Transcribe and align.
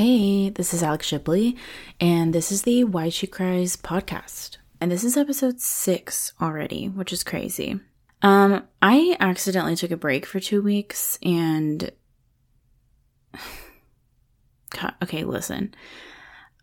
Hey, 0.00 0.50
this 0.50 0.72
is 0.72 0.80
Alex 0.84 1.08
Shipley, 1.08 1.56
and 2.00 2.32
this 2.32 2.52
is 2.52 2.62
the 2.62 2.84
Why 2.84 3.08
She 3.08 3.26
Cries 3.26 3.76
podcast. 3.76 4.58
And 4.80 4.92
this 4.92 5.02
is 5.02 5.16
episode 5.16 5.60
six 5.60 6.34
already, 6.40 6.86
which 6.86 7.12
is 7.12 7.24
crazy. 7.24 7.80
Um, 8.22 8.62
I 8.80 9.16
accidentally 9.18 9.74
took 9.74 9.90
a 9.90 9.96
break 9.96 10.24
for 10.24 10.38
two 10.38 10.62
weeks 10.62 11.18
and. 11.20 11.90
okay, 15.02 15.24
listen. 15.24 15.74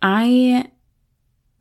I 0.02 0.72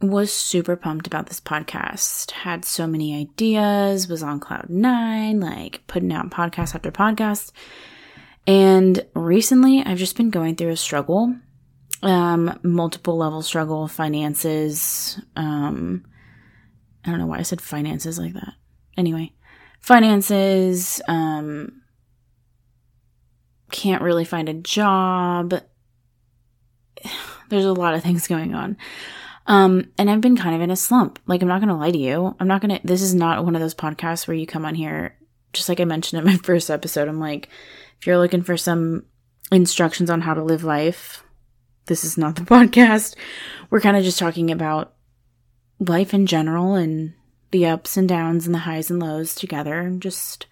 was 0.00 0.30
super 0.30 0.76
pumped 0.76 1.08
about 1.08 1.26
this 1.26 1.40
podcast. 1.40 2.30
Had 2.30 2.64
so 2.64 2.86
many 2.86 3.20
ideas, 3.20 4.06
was 4.06 4.22
on 4.22 4.38
cloud 4.38 4.70
nine, 4.70 5.40
like 5.40 5.82
putting 5.88 6.12
out 6.12 6.30
podcast 6.30 6.76
after 6.76 6.92
podcast. 6.92 7.50
And 8.46 9.04
recently 9.16 9.82
I've 9.84 9.98
just 9.98 10.16
been 10.16 10.30
going 10.30 10.54
through 10.54 10.70
a 10.70 10.76
struggle 10.76 11.34
um, 12.04 12.58
multiple 12.62 13.16
level 13.16 13.42
struggle, 13.42 13.88
finances. 13.88 15.18
Um, 15.36 16.04
I 17.04 17.10
don't 17.10 17.18
know 17.18 17.26
why 17.26 17.38
I 17.38 17.42
said 17.42 17.60
finances 17.60 18.18
like 18.18 18.34
that. 18.34 18.54
Anyway, 18.96 19.32
finances. 19.80 21.00
Um, 21.08 21.82
can't 23.70 24.02
really 24.02 24.24
find 24.24 24.48
a 24.48 24.54
job. 24.54 25.54
There's 27.48 27.64
a 27.64 27.72
lot 27.72 27.94
of 27.94 28.02
things 28.02 28.28
going 28.28 28.54
on. 28.54 28.76
Um, 29.46 29.90
and 29.98 30.10
I've 30.10 30.20
been 30.20 30.36
kind 30.36 30.54
of 30.54 30.62
in 30.62 30.70
a 30.70 30.76
slump. 30.76 31.18
Like, 31.26 31.42
I'm 31.42 31.48
not 31.48 31.60
going 31.60 31.68
to 31.68 31.74
lie 31.74 31.90
to 31.90 31.98
you. 31.98 32.34
I'm 32.40 32.48
not 32.48 32.62
going 32.62 32.78
to, 32.78 32.86
this 32.86 33.02
is 33.02 33.14
not 33.14 33.44
one 33.44 33.54
of 33.54 33.60
those 33.60 33.74
podcasts 33.74 34.26
where 34.26 34.36
you 34.36 34.46
come 34.46 34.64
on 34.64 34.74
here, 34.74 35.16
just 35.52 35.68
like 35.68 35.80
I 35.80 35.84
mentioned 35.84 36.20
in 36.20 36.26
my 36.26 36.36
first 36.42 36.70
episode. 36.70 37.08
I'm 37.08 37.20
like, 37.20 37.48
if 37.98 38.06
you're 38.06 38.18
looking 38.18 38.42
for 38.42 38.56
some 38.56 39.04
instructions 39.52 40.08
on 40.08 40.22
how 40.22 40.32
to 40.32 40.42
live 40.42 40.64
life, 40.64 41.23
this 41.86 42.04
is 42.04 42.16
not 42.18 42.36
the 42.36 42.42
podcast. 42.42 43.14
We're 43.70 43.80
kind 43.80 43.96
of 43.96 44.04
just 44.04 44.18
talking 44.18 44.50
about 44.50 44.94
life 45.78 46.14
in 46.14 46.26
general 46.26 46.74
and 46.74 47.14
the 47.50 47.66
ups 47.66 47.96
and 47.96 48.08
downs 48.08 48.46
and 48.46 48.54
the 48.54 48.60
highs 48.60 48.90
and 48.90 49.00
lows 49.00 49.34
together 49.34 49.80
and 49.80 50.02
just 50.02 50.46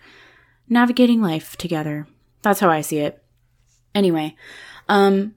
navigating 0.68 1.20
life 1.20 1.56
together. 1.56 2.06
That's 2.42 2.60
how 2.60 2.70
I 2.70 2.80
see 2.80 2.98
it. 2.98 3.22
Anyway, 3.94 4.36
um 4.88 5.34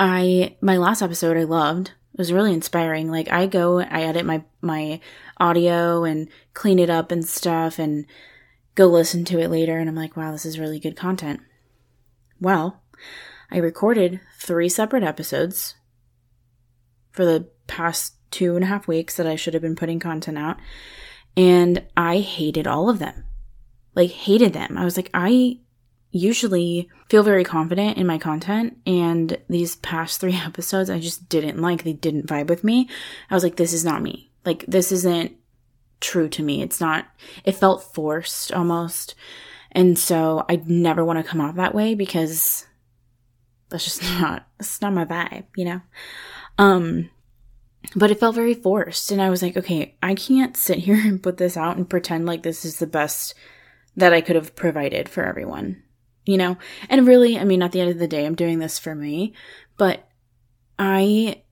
I 0.00 0.56
my 0.60 0.76
last 0.76 1.02
episode 1.02 1.36
I 1.36 1.44
loved. 1.44 1.92
It 2.14 2.18
was 2.18 2.32
really 2.32 2.52
inspiring. 2.52 3.10
Like 3.10 3.30
I 3.30 3.46
go 3.46 3.80
I 3.80 4.02
edit 4.02 4.24
my 4.24 4.44
my 4.60 5.00
audio 5.38 6.04
and 6.04 6.28
clean 6.54 6.78
it 6.78 6.90
up 6.90 7.12
and 7.12 7.26
stuff 7.26 7.78
and 7.78 8.06
go 8.74 8.86
listen 8.86 9.24
to 9.26 9.40
it 9.40 9.50
later 9.50 9.78
and 9.78 9.88
I'm 9.88 9.96
like, 9.96 10.16
wow, 10.16 10.32
this 10.32 10.46
is 10.46 10.58
really 10.58 10.80
good 10.80 10.96
content. 10.96 11.40
Well, 12.40 12.80
I 13.50 13.58
recorded 13.58 14.20
three 14.38 14.68
separate 14.68 15.02
episodes 15.02 15.74
for 17.12 17.24
the 17.24 17.48
past 17.66 18.14
two 18.30 18.54
and 18.54 18.64
a 18.64 18.68
half 18.68 18.86
weeks 18.86 19.16
that 19.16 19.26
I 19.26 19.36
should 19.36 19.54
have 19.54 19.62
been 19.62 19.76
putting 19.76 20.00
content 20.00 20.38
out. 20.38 20.58
And 21.36 21.84
I 21.96 22.18
hated 22.18 22.66
all 22.66 22.90
of 22.90 22.98
them. 22.98 23.24
Like, 23.94 24.10
hated 24.10 24.52
them. 24.52 24.76
I 24.76 24.84
was 24.84 24.96
like, 24.96 25.10
I 25.14 25.58
usually 26.10 26.88
feel 27.08 27.22
very 27.22 27.44
confident 27.44 27.96
in 27.96 28.06
my 28.06 28.18
content. 28.18 28.78
And 28.86 29.38
these 29.48 29.76
past 29.76 30.20
three 30.20 30.34
episodes, 30.44 30.90
I 30.90 30.98
just 30.98 31.28
didn't 31.28 31.60
like. 31.60 31.84
They 31.84 31.94
didn't 31.94 32.26
vibe 32.26 32.48
with 32.48 32.64
me. 32.64 32.88
I 33.30 33.34
was 33.34 33.42
like, 33.42 33.56
this 33.56 33.72
is 33.72 33.84
not 33.84 34.02
me. 34.02 34.30
Like, 34.44 34.64
this 34.66 34.92
isn't 34.92 35.32
true 36.00 36.28
to 36.28 36.42
me. 36.42 36.62
It's 36.62 36.80
not, 36.80 37.06
it 37.44 37.52
felt 37.52 37.82
forced 37.82 38.52
almost. 38.52 39.14
And 39.72 39.98
so 39.98 40.44
I 40.48 40.62
never 40.64 41.04
want 41.04 41.18
to 41.18 41.28
come 41.28 41.40
off 41.40 41.56
that 41.56 41.74
way 41.74 41.94
because 41.94 42.66
that's 43.68 43.84
just 43.84 44.02
not 44.20 44.46
that's 44.58 44.80
not 44.80 44.92
my 44.92 45.04
vibe, 45.04 45.44
you 45.56 45.64
know? 45.64 45.80
Um 46.58 47.10
but 47.94 48.10
it 48.10 48.20
felt 48.20 48.34
very 48.34 48.54
forced 48.54 49.10
and 49.10 49.22
I 49.22 49.30
was 49.30 49.42
like, 49.42 49.56
okay, 49.56 49.96
I 50.02 50.14
can't 50.14 50.56
sit 50.56 50.78
here 50.86 51.00
and 51.00 51.22
put 51.22 51.36
this 51.36 51.56
out 51.56 51.76
and 51.76 51.88
pretend 51.88 52.26
like 52.26 52.42
this 52.42 52.64
is 52.64 52.78
the 52.78 52.86
best 52.86 53.34
that 53.96 54.12
I 54.12 54.20
could 54.20 54.36
have 54.36 54.54
provided 54.54 55.08
for 55.08 55.24
everyone. 55.24 55.82
You 56.24 56.36
know? 56.36 56.58
And 56.90 57.08
really, 57.08 57.38
I 57.38 57.44
mean, 57.44 57.62
at 57.62 57.72
the 57.72 57.80
end 57.80 57.90
of 57.90 57.98
the 57.98 58.06
day, 58.06 58.26
I'm 58.26 58.34
doing 58.34 58.58
this 58.58 58.78
for 58.78 58.94
me, 58.94 59.32
but 59.78 60.08
I 60.78 61.42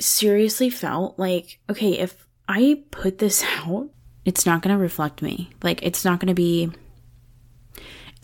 seriously 0.00 0.70
felt 0.70 1.18
like, 1.18 1.60
okay, 1.68 1.98
if 1.98 2.26
I 2.48 2.82
put 2.90 3.18
this 3.18 3.44
out, 3.58 3.90
it's 4.24 4.46
not 4.46 4.62
going 4.62 4.74
to 4.74 4.82
reflect 4.82 5.22
me. 5.22 5.50
Like, 5.62 5.82
it's 5.82 6.04
not 6.04 6.18
going 6.18 6.28
to 6.28 6.34
be 6.34 6.70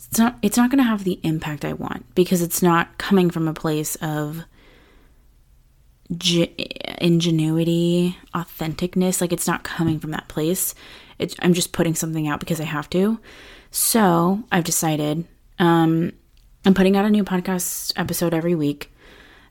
it's 0.09 0.19
not 0.19 0.37
it's 0.41 0.57
not 0.57 0.69
going 0.69 0.79
to 0.79 0.83
have 0.83 1.03
the 1.03 1.19
impact 1.23 1.65
I 1.65 1.73
want 1.73 2.13
because 2.15 2.41
it's 2.41 2.61
not 2.61 2.97
coming 2.97 3.29
from 3.29 3.47
a 3.47 3.53
place 3.53 3.95
of 3.97 4.43
ingenuity, 6.09 8.17
authenticness. 8.33 9.21
Like 9.21 9.33
it's 9.33 9.47
not 9.47 9.63
coming 9.63 9.99
from 9.99 10.11
that 10.11 10.27
place. 10.27 10.73
It's, 11.19 11.35
I'm 11.39 11.53
just 11.53 11.73
putting 11.73 11.95
something 11.95 12.27
out 12.27 12.39
because 12.39 12.61
I 12.61 12.65
have 12.65 12.89
to. 12.91 13.19
So 13.71 14.43
I've 14.51 14.63
decided 14.63 15.25
um, 15.59 16.13
I'm 16.65 16.73
putting 16.73 16.95
out 16.95 17.05
a 17.05 17.09
new 17.09 17.23
podcast 17.23 17.93
episode 17.95 18.33
every 18.33 18.55
week. 18.55 18.91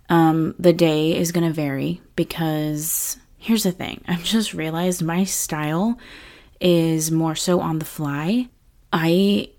Um, 0.09 0.55
the 0.59 0.73
day 0.73 1.17
is 1.17 1.33
going 1.33 1.47
to 1.47 1.53
vary 1.53 2.01
because 2.15 3.19
here's 3.39 3.65
the 3.65 3.73
thing 3.73 4.03
I've 4.07 4.25
just 4.25 4.55
realized 4.55 5.03
my 5.03 5.25
style 5.25 5.99
is 6.61 7.11
more 7.11 7.35
so 7.35 7.61
on 7.61 7.81
the 7.81 7.85
fly. 7.85 8.49
I 8.93 9.51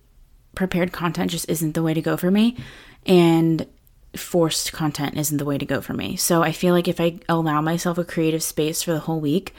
prepared 0.58 0.92
content 0.92 1.30
just 1.30 1.48
isn't 1.48 1.74
the 1.74 1.84
way 1.84 1.94
to 1.94 2.02
go 2.02 2.18
for 2.18 2.32
me. 2.32 2.58
And 3.06 3.68
forced 4.16 4.74
content 4.74 5.16
isn't 5.16 5.38
the 5.38 5.46
way 5.46 5.60
to 5.60 5.68
go 5.68 5.82
for 5.82 5.94
me. 5.94 6.16
So 6.16 6.42
I 6.42 6.52
feel 6.52 6.74
like 6.74 6.88
if 6.88 7.00
I 7.00 7.20
allow 7.30 7.62
myself 7.62 8.00
a 8.00 8.04
creative 8.04 8.42
space 8.42 8.82
for 8.82 8.92
the 8.92 9.00
whole 9.00 9.20
week, 9.20 9.54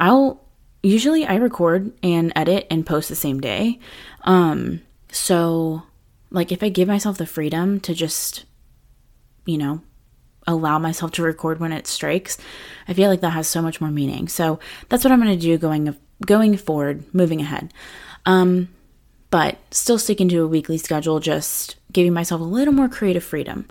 I'll 0.00 0.44
usually 0.82 1.24
I 1.24 1.36
record 1.36 1.92
and 2.02 2.32
edit 2.34 2.66
and 2.68 2.84
post 2.84 3.08
the 3.08 3.14
same 3.14 3.40
day. 3.40 3.78
Um 4.24 4.82
so 5.12 5.84
like 6.30 6.50
if 6.50 6.64
I 6.64 6.68
give 6.68 6.88
myself 6.88 7.16
the 7.16 7.26
freedom 7.26 7.78
to 7.80 7.94
just 7.94 8.44
you 9.46 9.56
know, 9.56 9.82
allow 10.48 10.80
myself 10.80 11.12
to 11.12 11.22
record 11.22 11.60
when 11.60 11.72
it 11.72 11.86
strikes, 11.86 12.38
I 12.88 12.92
feel 12.92 13.08
like 13.08 13.20
that 13.20 13.30
has 13.30 13.46
so 13.46 13.62
much 13.62 13.80
more 13.80 13.90
meaning. 13.90 14.26
So 14.26 14.58
that's 14.88 15.04
what 15.04 15.12
I'm 15.12 15.22
going 15.22 15.38
to 15.38 15.40
do 15.40 15.56
going 15.58 15.96
going 16.26 16.56
forward, 16.56 17.04
moving 17.14 17.40
ahead. 17.40 17.72
Um 18.26 18.68
but 19.30 19.58
still 19.70 19.98
sticking 19.98 20.28
to 20.28 20.42
a 20.42 20.46
weekly 20.46 20.78
schedule, 20.78 21.20
just 21.20 21.76
giving 21.92 22.12
myself 22.12 22.40
a 22.40 22.44
little 22.44 22.74
more 22.74 22.88
creative 22.88 23.24
freedom. 23.24 23.66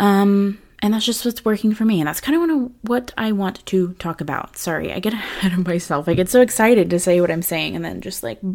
Um, 0.00 0.58
and 0.80 0.94
that's 0.94 1.04
just 1.04 1.24
what's 1.24 1.44
working 1.44 1.74
for 1.74 1.84
me. 1.84 2.00
And 2.00 2.08
that's 2.08 2.20
kind 2.20 2.50
of 2.50 2.72
what 2.82 3.12
I 3.18 3.32
want 3.32 3.64
to 3.66 3.94
talk 3.94 4.20
about. 4.20 4.56
Sorry, 4.56 4.92
I 4.92 5.00
get 5.00 5.12
ahead 5.14 5.52
of 5.52 5.66
myself. 5.66 6.08
I 6.08 6.14
get 6.14 6.28
so 6.28 6.40
excited 6.40 6.90
to 6.90 6.98
say 6.98 7.20
what 7.20 7.30
I'm 7.30 7.42
saying 7.42 7.76
and 7.76 7.84
then 7.84 8.00
just 8.00 8.22
like. 8.22 8.38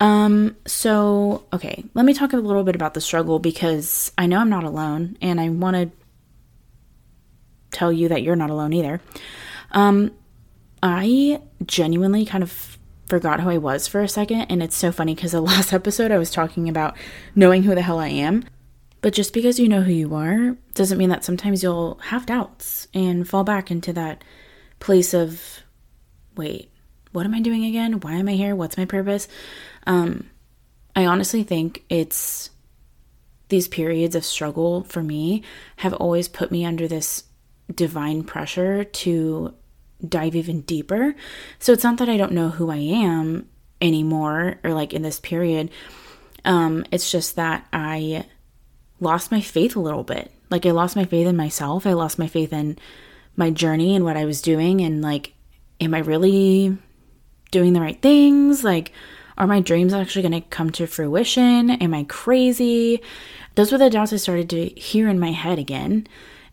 Um, 0.00 0.56
so, 0.64 1.44
okay, 1.52 1.84
let 1.94 2.04
me 2.04 2.14
talk 2.14 2.32
a 2.32 2.36
little 2.36 2.62
bit 2.62 2.76
about 2.76 2.94
the 2.94 3.00
struggle 3.00 3.40
because 3.40 4.12
I 4.16 4.26
know 4.26 4.38
I'm 4.38 4.48
not 4.48 4.62
alone 4.62 5.18
and 5.20 5.40
I 5.40 5.48
want 5.48 5.74
to 5.74 5.90
tell 7.72 7.92
you 7.92 8.08
that 8.08 8.22
you're 8.22 8.36
not 8.36 8.50
alone 8.50 8.72
either. 8.72 9.00
Um, 9.72 10.12
I 10.82 11.40
genuinely 11.66 12.24
kind 12.24 12.44
of 12.44 12.77
forgot 13.08 13.40
who 13.40 13.50
I 13.50 13.58
was 13.58 13.86
for 13.86 14.00
a 14.02 14.08
second. 14.08 14.42
And 14.42 14.62
it's 14.62 14.76
so 14.76 14.92
funny 14.92 15.14
because 15.14 15.32
the 15.32 15.40
last 15.42 15.72
episode 15.72 16.10
I 16.10 16.18
was 16.18 16.30
talking 16.30 16.68
about 16.68 16.96
knowing 17.34 17.62
who 17.62 17.74
the 17.74 17.82
hell 17.82 17.98
I 17.98 18.08
am. 18.08 18.44
But 19.00 19.12
just 19.12 19.32
because 19.32 19.60
you 19.60 19.68
know 19.68 19.82
who 19.82 19.92
you 19.92 20.14
are 20.14 20.56
doesn't 20.74 20.98
mean 20.98 21.10
that 21.10 21.24
sometimes 21.24 21.62
you'll 21.62 22.00
have 22.04 22.26
doubts 22.26 22.88
and 22.92 23.28
fall 23.28 23.44
back 23.44 23.70
into 23.70 23.92
that 23.92 24.24
place 24.80 25.14
of, 25.14 25.60
wait, 26.36 26.70
what 27.12 27.24
am 27.24 27.34
I 27.34 27.40
doing 27.40 27.64
again? 27.64 28.00
Why 28.00 28.14
am 28.14 28.28
I 28.28 28.32
here? 28.32 28.56
What's 28.56 28.76
my 28.76 28.84
purpose? 28.84 29.28
Um, 29.86 30.28
I 30.96 31.06
honestly 31.06 31.44
think 31.44 31.84
it's 31.88 32.50
these 33.48 33.68
periods 33.68 34.14
of 34.14 34.24
struggle 34.24 34.82
for 34.84 35.02
me 35.02 35.42
have 35.76 35.94
always 35.94 36.28
put 36.28 36.50
me 36.50 36.64
under 36.64 36.86
this 36.88 37.24
divine 37.72 38.24
pressure 38.24 38.84
to 38.84 39.54
dive 40.06 40.36
even 40.36 40.62
deeper. 40.62 41.14
So 41.58 41.72
it's 41.72 41.84
not 41.84 41.98
that 41.98 42.08
I 42.08 42.16
don't 42.16 42.32
know 42.32 42.50
who 42.50 42.70
I 42.70 42.76
am 42.76 43.48
anymore 43.80 44.58
or 44.64 44.72
like 44.74 44.92
in 44.92 45.02
this 45.02 45.20
period. 45.20 45.70
Um, 46.44 46.84
it's 46.92 47.10
just 47.10 47.36
that 47.36 47.66
I 47.72 48.26
lost 49.00 49.30
my 49.30 49.40
faith 49.40 49.76
a 49.76 49.80
little 49.80 50.04
bit. 50.04 50.32
Like 50.50 50.66
I 50.66 50.70
lost 50.70 50.96
my 50.96 51.04
faith 51.04 51.26
in 51.26 51.36
myself. 51.36 51.86
I 51.86 51.92
lost 51.92 52.18
my 52.18 52.26
faith 52.26 52.52
in 52.52 52.78
my 53.36 53.50
journey 53.50 53.94
and 53.94 54.04
what 54.04 54.16
I 54.16 54.24
was 54.24 54.42
doing 54.42 54.80
and 54.80 55.02
like 55.02 55.32
am 55.80 55.94
I 55.94 55.98
really 55.98 56.76
doing 57.50 57.72
the 57.72 57.80
right 57.80 58.00
things? 58.00 58.64
Like 58.64 58.92
are 59.36 59.46
my 59.46 59.60
dreams 59.60 59.94
actually 59.94 60.28
going 60.28 60.42
to 60.42 60.48
come 60.48 60.70
to 60.70 60.86
fruition? 60.86 61.70
Am 61.70 61.94
I 61.94 62.04
crazy? 62.04 63.00
Those 63.54 63.70
were 63.70 63.78
the 63.78 63.88
doubts 63.88 64.12
I 64.12 64.16
started 64.16 64.50
to 64.50 64.66
hear 64.70 65.08
in 65.08 65.20
my 65.20 65.30
head 65.30 65.60
again. 65.60 66.08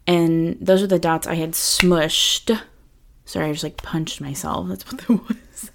And 0.05 0.57
those 0.61 0.83
are 0.83 0.87
the 0.87 0.99
doubts 0.99 1.25
I 1.25 1.33
had 1.33 1.53
smushed 1.53 2.61
Sorry, 3.25 3.49
I 3.49 3.51
just 3.51 3.63
like 3.63 3.77
punched 3.77 4.21
myself. 4.21 4.67
That's 4.67 4.85
what 4.91 5.01
that 5.07 5.29
was. 5.29 5.71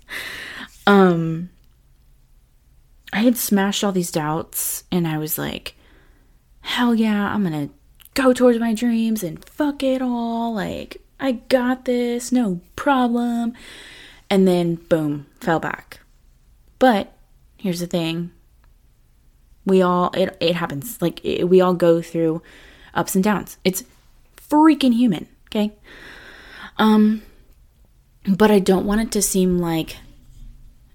Um 0.86 1.50
I 3.12 3.20
had 3.20 3.36
smashed 3.36 3.82
all 3.82 3.92
these 3.92 4.12
doubts 4.12 4.84
and 4.92 5.06
I 5.06 5.18
was 5.18 5.36
like, 5.36 5.74
hell 6.60 6.94
yeah, 6.94 7.32
I'm 7.34 7.42
gonna 7.42 7.70
go 8.14 8.32
towards 8.32 8.58
my 8.58 8.74
dreams 8.74 9.22
and 9.22 9.44
fuck 9.44 9.82
it 9.82 10.00
all. 10.02 10.54
Like, 10.54 11.02
I 11.18 11.32
got 11.32 11.84
this, 11.84 12.32
no 12.32 12.60
problem. 12.76 13.54
And 14.28 14.46
then, 14.46 14.76
boom, 14.76 15.26
fell 15.40 15.58
back. 15.58 16.00
But 16.78 17.12
here's 17.56 17.80
the 17.80 17.86
thing 17.86 18.30
we 19.66 19.82
all, 19.82 20.10
it, 20.14 20.36
it 20.40 20.54
happens. 20.54 21.00
Like, 21.02 21.24
it, 21.24 21.44
we 21.44 21.60
all 21.60 21.74
go 21.74 22.00
through 22.00 22.42
ups 22.94 23.14
and 23.14 23.22
downs. 23.22 23.58
It's 23.64 23.84
freaking 24.36 24.94
human, 24.94 25.28
okay? 25.48 25.72
Um, 26.78 27.22
but 28.26 28.50
I 28.50 28.58
don't 28.58 28.86
want 28.86 29.00
it 29.00 29.12
to 29.12 29.22
seem 29.22 29.58
like 29.58 29.96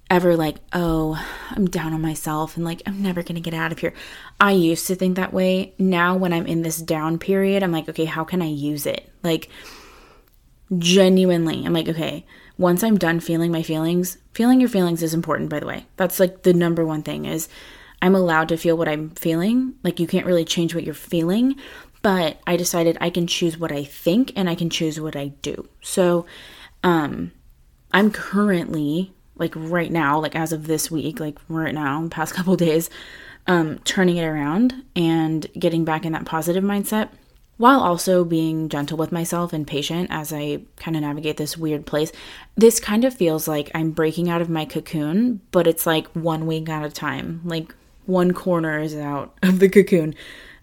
ever 0.09 0.35
like, 0.35 0.57
oh, 0.73 1.19
I'm 1.51 1.65
down 1.65 1.93
on 1.93 2.01
myself 2.01 2.55
and 2.55 2.65
like, 2.65 2.81
I'm 2.85 3.01
never 3.01 3.23
going 3.23 3.35
to 3.35 3.41
get 3.41 3.53
out 3.53 3.71
of 3.71 3.79
here. 3.79 3.93
I 4.39 4.51
used 4.51 4.87
to 4.87 4.95
think 4.95 5.15
that 5.15 5.33
way. 5.33 5.73
Now, 5.79 6.15
when 6.15 6.31
I'm 6.31 6.45
in 6.45 6.61
this 6.61 6.77
down 6.77 7.17
period, 7.17 7.63
I'm 7.63 7.71
like, 7.71 7.89
okay, 7.89 8.05
how 8.05 8.23
can 8.23 8.41
I 8.41 8.47
use 8.47 8.85
it? 8.85 9.09
Like, 9.23 9.49
genuinely, 10.77 11.65
I'm 11.65 11.73
like, 11.73 11.89
okay, 11.89 12.25
once 12.57 12.83
I'm 12.83 12.97
done 12.97 13.19
feeling 13.19 13.51
my 13.51 13.63
feelings, 13.63 14.17
feeling 14.33 14.59
your 14.59 14.69
feelings 14.69 15.01
is 15.01 15.13
important, 15.13 15.49
by 15.49 15.59
the 15.59 15.67
way. 15.67 15.85
That's 15.97 16.19
like 16.19 16.43
the 16.43 16.53
number 16.53 16.85
one 16.85 17.01
thing 17.01 17.25
is 17.25 17.49
I'm 18.01 18.15
allowed 18.15 18.49
to 18.49 18.57
feel 18.57 18.77
what 18.77 18.87
I'm 18.87 19.09
feeling. 19.11 19.73
Like, 19.83 19.99
you 19.99 20.07
can't 20.07 20.25
really 20.25 20.45
change 20.45 20.75
what 20.75 20.83
you're 20.83 20.93
feeling, 20.93 21.55
but 22.03 22.39
I 22.45 22.57
decided 22.57 22.97
I 23.01 23.09
can 23.09 23.25
choose 23.25 23.57
what 23.57 23.71
I 23.71 23.83
think 23.83 24.33
and 24.35 24.47
I 24.49 24.55
can 24.55 24.69
choose 24.69 24.99
what 24.99 25.15
I 25.15 25.29
do. 25.41 25.67
So, 25.81 26.27
um, 26.85 27.31
I'm 27.91 28.11
currently 28.11 29.11
like 29.35 29.53
right 29.55 29.91
now, 29.91 30.19
like 30.19 30.35
as 30.35 30.53
of 30.53 30.67
this 30.67 30.89
week, 30.89 31.19
like 31.19 31.37
right 31.49 31.73
now, 31.73 32.07
past 32.09 32.33
couple 32.35 32.55
days, 32.55 32.89
um, 33.47 33.79
turning 33.79 34.17
it 34.17 34.23
around 34.23 34.85
and 34.95 35.45
getting 35.59 35.83
back 35.83 36.05
in 36.05 36.13
that 36.13 36.25
positive 36.25 36.63
mindset 36.63 37.09
while 37.57 37.79
also 37.79 38.25
being 38.25 38.67
gentle 38.69 38.97
with 38.97 39.11
myself 39.11 39.53
and 39.53 39.65
patient 39.65 40.09
as 40.11 40.33
I 40.33 40.61
kind 40.75 40.95
of 40.95 41.03
navigate 41.03 41.37
this 41.37 41.57
weird 41.57 41.85
place. 41.85 42.11
This 42.55 42.79
kind 42.79 43.03
of 43.05 43.13
feels 43.13 43.47
like 43.47 43.71
I'm 43.73 43.91
breaking 43.91 44.29
out 44.29 44.41
of 44.41 44.49
my 44.49 44.65
cocoon, 44.65 45.41
but 45.51 45.65
it's 45.65 45.85
like 45.85 46.07
one 46.09 46.45
week 46.45 46.69
at 46.69 46.85
a 46.85 46.89
time. 46.91 47.41
Like 47.45 47.73
one 48.05 48.33
corner 48.33 48.79
is 48.79 48.95
out 48.95 49.37
of 49.43 49.59
the 49.59 49.69
cocoon, 49.69 50.15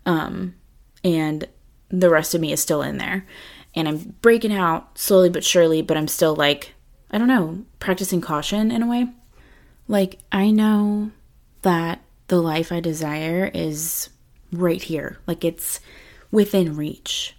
um, 0.07 0.55
and 1.03 1.49
the 1.89 2.11
rest 2.11 2.35
of 2.35 2.41
me 2.41 2.53
is 2.53 2.61
still 2.61 2.83
in 2.83 2.99
there. 2.99 3.27
And 3.75 3.89
I'm 3.89 4.17
breaking 4.21 4.53
out 4.53 4.99
slowly 4.99 5.31
but 5.31 5.45
surely, 5.45 5.83
but 5.83 5.97
I'm 5.97 6.09
still 6.09 6.37
like 6.37 6.75
I 7.13 7.19
don't 7.19 7.29
know, 7.29 7.65
practicing 7.79 8.23
caution 8.23 8.71
in 8.71 8.83
a 8.83 8.87
way. 8.87 9.07
Like, 9.87 10.19
I 10.33 10.51
know 10.51 11.11
that 11.61 12.01
the 12.29 12.41
life 12.41 12.73
I 12.73 12.81
desire 12.81 13.51
is 13.53 14.09
right 14.51 14.83
here. 14.83 15.19
Like, 15.27 15.45
it's 15.45 15.81
within 16.31 16.75
reach. 16.75 17.37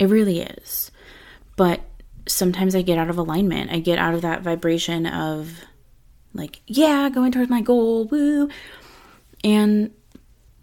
It 0.00 0.06
really 0.06 0.40
is. 0.40 0.90
But 1.56 1.80
sometimes 2.26 2.74
I 2.74 2.82
get 2.82 2.98
out 2.98 3.10
of 3.10 3.18
alignment. 3.18 3.70
I 3.70 3.78
get 3.78 3.98
out 3.98 4.14
of 4.14 4.22
that 4.22 4.42
vibration 4.42 5.06
of, 5.06 5.52
like, 6.34 6.60
yeah, 6.66 7.08
going 7.10 7.30
towards 7.30 7.50
my 7.50 7.60
goal, 7.60 8.06
woo. 8.06 8.48
And 9.44 9.92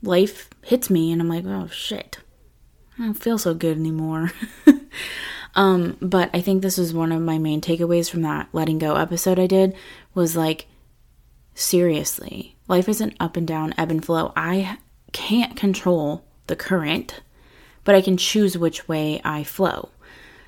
life 0.03 0.49
hits 0.63 0.89
me, 0.89 1.13
and 1.13 1.21
I'm 1.21 1.29
like, 1.29 1.45
oh 1.45 1.67
shit, 1.67 2.17
I 2.99 3.03
don't 3.03 3.13
feel 3.13 3.37
so 3.37 3.53
good 3.53 3.77
anymore. 3.77 4.31
Um, 5.57 5.97
but 5.99 6.29
I 6.33 6.41
think 6.41 6.61
this 6.61 6.77
was 6.77 6.93
one 6.93 7.11
of 7.11 7.21
my 7.21 7.39
main 7.39 7.61
takeaways 7.61 8.09
from 8.09 8.21
that 8.21 8.47
letting 8.53 8.77
go 8.77 8.95
episode 8.95 9.39
I 9.39 9.47
did 9.47 9.75
was 10.13 10.37
like, 10.37 10.67
seriously, 11.55 12.55
life 12.67 12.87
is 12.87 13.01
an 13.01 13.15
up 13.19 13.35
and 13.35 13.47
down, 13.47 13.73
ebb 13.75 13.89
and 13.89 14.05
flow. 14.05 14.31
I 14.35 14.77
can't 15.13 15.57
control 15.57 16.23
the 16.45 16.55
current, 16.55 17.21
but 17.83 17.95
I 17.95 18.01
can 18.01 18.17
choose 18.17 18.55
which 18.55 18.87
way 18.87 19.19
I 19.25 19.43
flow. 19.43 19.89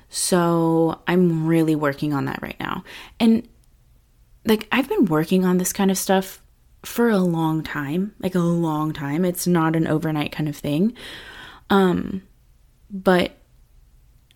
So 0.08 1.00
I'm 1.08 1.46
really 1.46 1.74
working 1.74 2.14
on 2.14 2.26
that 2.26 2.40
right 2.40 2.58
now. 2.60 2.84
And 3.18 3.48
like, 4.44 4.68
I've 4.70 4.88
been 4.88 5.06
working 5.06 5.44
on 5.44 5.58
this 5.58 5.72
kind 5.72 5.90
of 5.90 5.98
stuff 5.98 6.40
for 6.84 7.10
a 7.10 7.18
long 7.18 7.64
time, 7.64 8.14
like 8.20 8.36
a 8.36 8.40
long 8.40 8.92
time. 8.92 9.24
It's 9.24 9.46
not 9.46 9.74
an 9.74 9.88
overnight 9.88 10.30
kind 10.30 10.48
of 10.48 10.56
thing. 10.56 10.94
Um, 11.68 12.22
but 12.90 13.32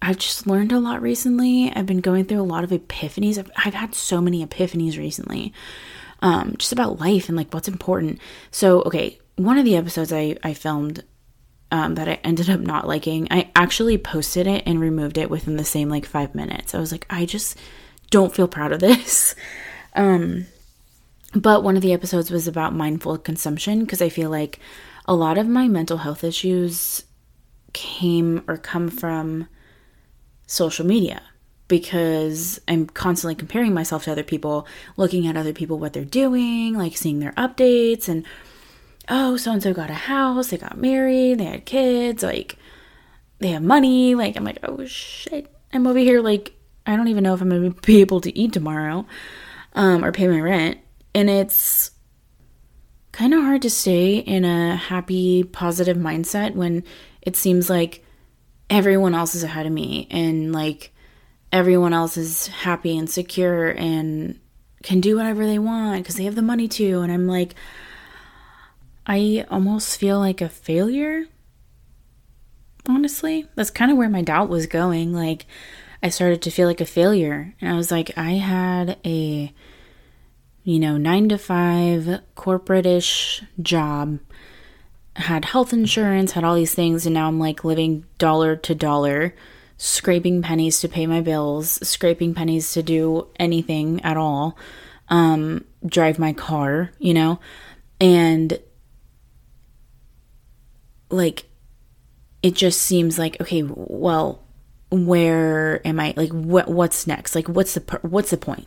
I've 0.00 0.18
just 0.18 0.46
learned 0.46 0.72
a 0.72 0.78
lot 0.78 1.00
recently. 1.00 1.72
I've 1.74 1.86
been 1.86 2.00
going 2.00 2.26
through 2.26 2.40
a 2.40 2.42
lot 2.42 2.64
of 2.64 2.70
epiphanies. 2.70 3.38
I've, 3.38 3.50
I've 3.56 3.74
had 3.74 3.94
so 3.94 4.20
many 4.20 4.44
epiphanies 4.44 4.98
recently, 4.98 5.52
um, 6.20 6.54
just 6.58 6.72
about 6.72 7.00
life 7.00 7.28
and 7.28 7.36
like 7.36 7.52
what's 7.54 7.68
important. 7.68 8.20
So, 8.50 8.82
okay, 8.82 9.18
one 9.36 9.58
of 9.58 9.64
the 9.64 9.76
episodes 9.76 10.12
I, 10.12 10.36
I 10.42 10.54
filmed 10.54 11.02
um, 11.70 11.94
that 11.96 12.08
I 12.08 12.20
ended 12.22 12.50
up 12.50 12.60
not 12.60 12.86
liking, 12.86 13.26
I 13.30 13.50
actually 13.56 13.98
posted 13.98 14.46
it 14.46 14.62
and 14.66 14.78
removed 14.78 15.18
it 15.18 15.30
within 15.30 15.56
the 15.56 15.64
same 15.64 15.88
like 15.88 16.06
five 16.06 16.34
minutes. 16.34 16.74
I 16.74 16.78
was 16.78 16.92
like, 16.92 17.06
I 17.10 17.26
just 17.26 17.58
don't 18.10 18.34
feel 18.34 18.48
proud 18.48 18.72
of 18.72 18.80
this. 18.80 19.34
Um, 19.96 20.46
but 21.36 21.62
one 21.62 21.76
of 21.76 21.82
the 21.82 21.92
episodes 21.92 22.28
was 22.28 22.48
about 22.48 22.74
mindful 22.74 23.16
consumption 23.18 23.78
because 23.78 24.02
I 24.02 24.08
feel 24.08 24.28
like 24.28 24.58
a 25.06 25.14
lot 25.14 25.38
of 25.38 25.46
my 25.46 25.68
mental 25.68 25.98
health 25.98 26.24
issues 26.24 27.04
came 27.74 28.42
or 28.48 28.56
come 28.56 28.88
from 28.88 29.48
social 30.46 30.86
media 30.86 31.22
because 31.68 32.60
I'm 32.68 32.86
constantly 32.86 33.34
comparing 33.34 33.74
myself 33.74 34.04
to 34.04 34.12
other 34.12 34.22
people, 34.22 34.66
looking 34.96 35.26
at 35.26 35.36
other 35.36 35.52
people, 35.52 35.78
what 35.78 35.92
they're 35.92 36.04
doing, 36.04 36.74
like 36.74 36.96
seeing 36.96 37.20
their 37.20 37.32
updates, 37.32 38.08
and 38.08 38.24
oh, 39.08 39.36
so 39.36 39.52
and 39.52 39.62
so 39.62 39.74
got 39.74 39.90
a 39.90 39.94
house, 39.94 40.48
they 40.48 40.58
got 40.58 40.78
married, 40.78 41.38
they 41.38 41.44
had 41.44 41.66
kids, 41.66 42.22
like 42.22 42.56
they 43.38 43.48
have 43.48 43.62
money. 43.62 44.14
Like, 44.14 44.36
I'm 44.36 44.44
like, 44.44 44.58
oh 44.62 44.84
shit, 44.86 45.52
I'm 45.72 45.86
over 45.86 45.98
here, 45.98 46.20
like, 46.20 46.54
I 46.86 46.96
don't 46.96 47.08
even 47.08 47.24
know 47.24 47.34
if 47.34 47.40
I'm 47.40 47.50
gonna 47.50 47.70
be 47.70 48.00
able 48.00 48.20
to 48.22 48.38
eat 48.38 48.52
tomorrow 48.52 49.06
um, 49.74 50.04
or 50.04 50.12
pay 50.12 50.28
my 50.28 50.40
rent. 50.40 50.78
And 51.14 51.30
it's 51.30 51.92
kind 53.12 53.32
of 53.32 53.42
hard 53.42 53.62
to 53.62 53.70
stay 53.70 54.16
in 54.16 54.44
a 54.44 54.76
happy, 54.76 55.44
positive 55.44 55.96
mindset 55.96 56.54
when 56.54 56.82
it 57.24 57.36
seems 57.36 57.70
like 57.70 58.04
everyone 58.70 59.14
else 59.14 59.34
is 59.34 59.42
ahead 59.42 59.66
of 59.66 59.72
me 59.72 60.06
and 60.10 60.52
like 60.52 60.92
everyone 61.52 61.92
else 61.92 62.16
is 62.16 62.48
happy 62.48 62.96
and 62.96 63.08
secure 63.08 63.68
and 63.70 64.38
can 64.82 65.00
do 65.00 65.16
whatever 65.16 65.46
they 65.46 65.58
want 65.58 66.02
because 66.02 66.16
they 66.16 66.24
have 66.24 66.34
the 66.34 66.42
money 66.42 66.68
to 66.68 67.00
and 67.00 67.12
I'm 67.12 67.26
like 67.26 67.54
I 69.06 69.46
almost 69.50 69.98
feel 69.98 70.18
like 70.18 70.40
a 70.40 70.48
failure 70.48 71.26
honestly. 72.88 73.46
That's 73.54 73.70
kind 73.70 73.90
of 73.90 73.96
where 73.96 74.08
my 74.08 74.22
doubt 74.22 74.48
was 74.48 74.66
going. 74.66 75.12
Like 75.12 75.46
I 76.02 76.08
started 76.08 76.42
to 76.42 76.50
feel 76.50 76.68
like 76.68 76.80
a 76.80 76.86
failure 76.86 77.54
and 77.60 77.70
I 77.70 77.76
was 77.76 77.90
like 77.90 78.16
I 78.16 78.32
had 78.32 78.98
a 79.04 79.52
you 80.62 80.78
know 80.78 80.96
9 80.96 81.28
to 81.30 81.38
5 81.38 82.20
corporate-ish 82.34 83.42
job 83.60 84.18
had 85.16 85.44
health 85.44 85.72
insurance, 85.72 86.32
had 86.32 86.44
all 86.44 86.54
these 86.54 86.74
things, 86.74 87.06
and 87.06 87.14
now 87.14 87.28
I'm 87.28 87.38
like 87.38 87.64
living 87.64 88.04
dollar 88.18 88.56
to 88.56 88.74
dollar, 88.74 89.34
scraping 89.76 90.42
pennies 90.42 90.80
to 90.80 90.88
pay 90.88 91.06
my 91.06 91.20
bills, 91.20 91.86
scraping 91.86 92.34
pennies 92.34 92.72
to 92.72 92.82
do 92.82 93.28
anything 93.38 94.00
at 94.02 94.16
all, 94.16 94.56
um, 95.08 95.64
drive 95.86 96.18
my 96.18 96.32
car, 96.32 96.90
you 96.98 97.14
know? 97.14 97.38
And 98.00 98.58
like, 101.10 101.44
it 102.42 102.54
just 102.54 102.82
seems 102.82 103.18
like, 103.18 103.40
okay, 103.40 103.62
well, 103.64 104.42
where 104.90 105.86
am 105.86 106.00
I? 106.00 106.14
Like, 106.16 106.30
what, 106.30 106.68
what's 106.68 107.06
next? 107.06 107.34
Like, 107.34 107.48
what's 107.48 107.74
the, 107.74 107.98
what's 108.02 108.30
the 108.30 108.36
point? 108.36 108.66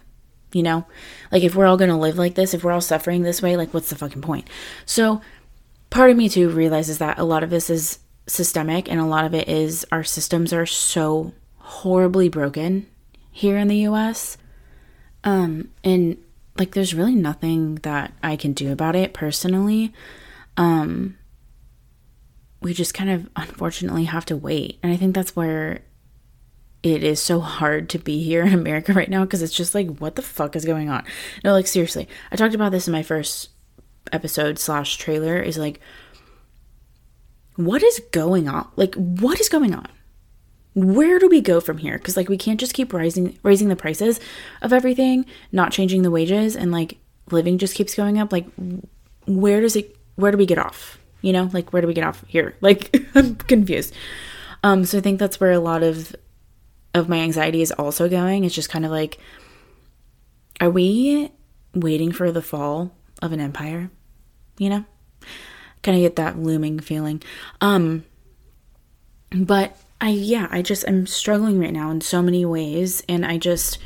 You 0.53 0.63
know? 0.63 0.85
Like, 1.31 1.43
if 1.43 1.55
we're 1.55 1.65
all 1.65 1.77
gonna 1.77 1.99
live 1.99 2.17
like 2.17 2.35
this, 2.35 2.53
if 2.53 2.63
we're 2.63 2.71
all 2.71 2.81
suffering 2.81 3.21
this 3.21 3.41
way, 3.41 3.57
like, 3.57 3.73
what's 3.73 3.89
the 3.89 3.95
fucking 3.95 4.21
point? 4.21 4.47
So, 4.85 5.21
part 5.89 6.11
of 6.11 6.17
me 6.17 6.29
too 6.29 6.49
realizes 6.49 6.97
that 6.97 7.19
a 7.19 7.23
lot 7.23 7.43
of 7.43 7.49
this 7.49 7.69
is 7.69 7.99
systemic 8.27 8.89
and 8.89 8.99
a 8.99 9.05
lot 9.05 9.25
of 9.25 9.33
it 9.33 9.47
is 9.47 9.85
our 9.91 10.03
systems 10.03 10.51
are 10.51 10.65
so 10.65 11.33
horribly 11.57 12.29
broken 12.29 12.87
here 13.31 13.57
in 13.57 13.67
the 13.67 13.87
US. 13.87 14.37
Um 15.23 15.69
and 15.83 16.17
like 16.57 16.73
there's 16.73 16.93
really 16.93 17.15
nothing 17.15 17.75
that 17.83 18.13
I 18.21 18.35
can 18.35 18.53
do 18.53 18.71
about 18.71 18.95
it 18.95 19.13
personally. 19.13 19.93
Um 20.57 21.17
we 22.61 22.73
just 22.73 22.93
kind 22.93 23.09
of 23.09 23.29
unfortunately 23.35 24.05
have 24.05 24.25
to 24.25 24.35
wait. 24.35 24.79
And 24.81 24.91
I 24.91 24.97
think 24.97 25.13
that's 25.13 25.35
where 25.35 25.81
it 26.83 27.03
is 27.03 27.21
so 27.21 27.39
hard 27.39 27.89
to 27.89 27.99
be 27.99 28.23
here 28.23 28.43
in 28.43 28.53
America 28.53 28.93
right 28.93 29.09
now 29.09 29.23
because 29.23 29.41
it's 29.41 29.53
just 29.53 29.75
like 29.75 29.97
what 29.97 30.15
the 30.15 30.21
fuck 30.21 30.55
is 30.55 30.65
going 30.65 30.89
on? 30.89 31.05
No, 31.43 31.53
like 31.53 31.67
seriously. 31.67 32.07
I 32.31 32.35
talked 32.35 32.55
about 32.55 32.71
this 32.71 32.87
in 32.87 32.91
my 32.91 33.03
first 33.03 33.49
episode 34.11 34.59
slash 34.59 34.97
trailer 34.97 35.37
is 35.39 35.57
like, 35.57 35.79
what 37.55 37.83
is 37.83 37.99
going 38.11 38.47
on? 38.47 38.69
Like, 38.75 38.95
what 38.95 39.39
is 39.39 39.49
going 39.49 39.73
on? 39.73 39.87
Where 40.75 41.17
do 41.17 41.27
we 41.27 41.41
go 41.41 41.59
from 41.59 41.79
here? 41.79 41.97
Because 41.97 42.15
like 42.15 42.29
we 42.29 42.37
can't 42.37 42.59
just 42.59 42.75
keep 42.75 42.93
rising 42.93 43.37
raising 43.41 43.67
the 43.67 43.75
prices 43.75 44.19
of 44.61 44.71
everything, 44.71 45.25
not 45.51 45.71
changing 45.71 46.03
the 46.03 46.11
wages, 46.11 46.55
and 46.55 46.71
like 46.71 46.99
living 47.31 47.57
just 47.57 47.73
keeps 47.73 47.95
going 47.95 48.19
up. 48.19 48.31
Like, 48.31 48.45
where 49.25 49.59
does 49.59 49.75
it? 49.75 49.95
Where 50.15 50.31
do 50.31 50.37
we 50.37 50.45
get 50.45 50.59
off? 50.59 50.99
You 51.21 51.33
know, 51.33 51.49
like 51.51 51.73
where 51.73 51.81
do 51.81 51.87
we 51.87 51.95
get 51.95 52.05
off 52.05 52.23
here? 52.27 52.55
Like 52.61 52.95
I'm 53.15 53.35
confused. 53.35 53.93
Um, 54.63 54.85
so 54.85 54.99
I 54.99 55.01
think 55.01 55.19
that's 55.19 55.39
where 55.39 55.51
a 55.51 55.59
lot 55.59 55.81
of 55.81 56.15
of 56.93 57.09
my 57.09 57.17
anxiety 57.17 57.63
is 57.63 57.71
also 57.71 58.07
going. 58.07 58.43
It's 58.43 58.55
just 58.55 58.69
kind 58.69 58.85
of 58.85 58.91
like, 58.91 59.17
are 60.61 60.69
we 60.69 61.31
waiting 61.73 62.11
for 62.11 62.31
the 62.31 62.41
fall 62.41 62.95
of 63.21 63.31
an 63.31 63.39
empire? 63.39 63.89
You 64.57 64.69
know, 64.69 64.85
kind 65.83 65.97
of 65.97 66.01
get 66.01 66.15
that 66.15 66.37
looming 66.37 66.79
feeling. 66.79 67.21
Um, 67.61 68.05
but 69.31 69.77
I 70.01 70.09
yeah, 70.09 70.47
I 70.51 70.61
just 70.61 70.87
I'm 70.87 71.07
struggling 71.07 71.59
right 71.59 71.73
now 71.73 71.91
in 71.91 72.01
so 72.01 72.21
many 72.21 72.45
ways, 72.45 73.03
and 73.07 73.25
I 73.25 73.37
just 73.37 73.77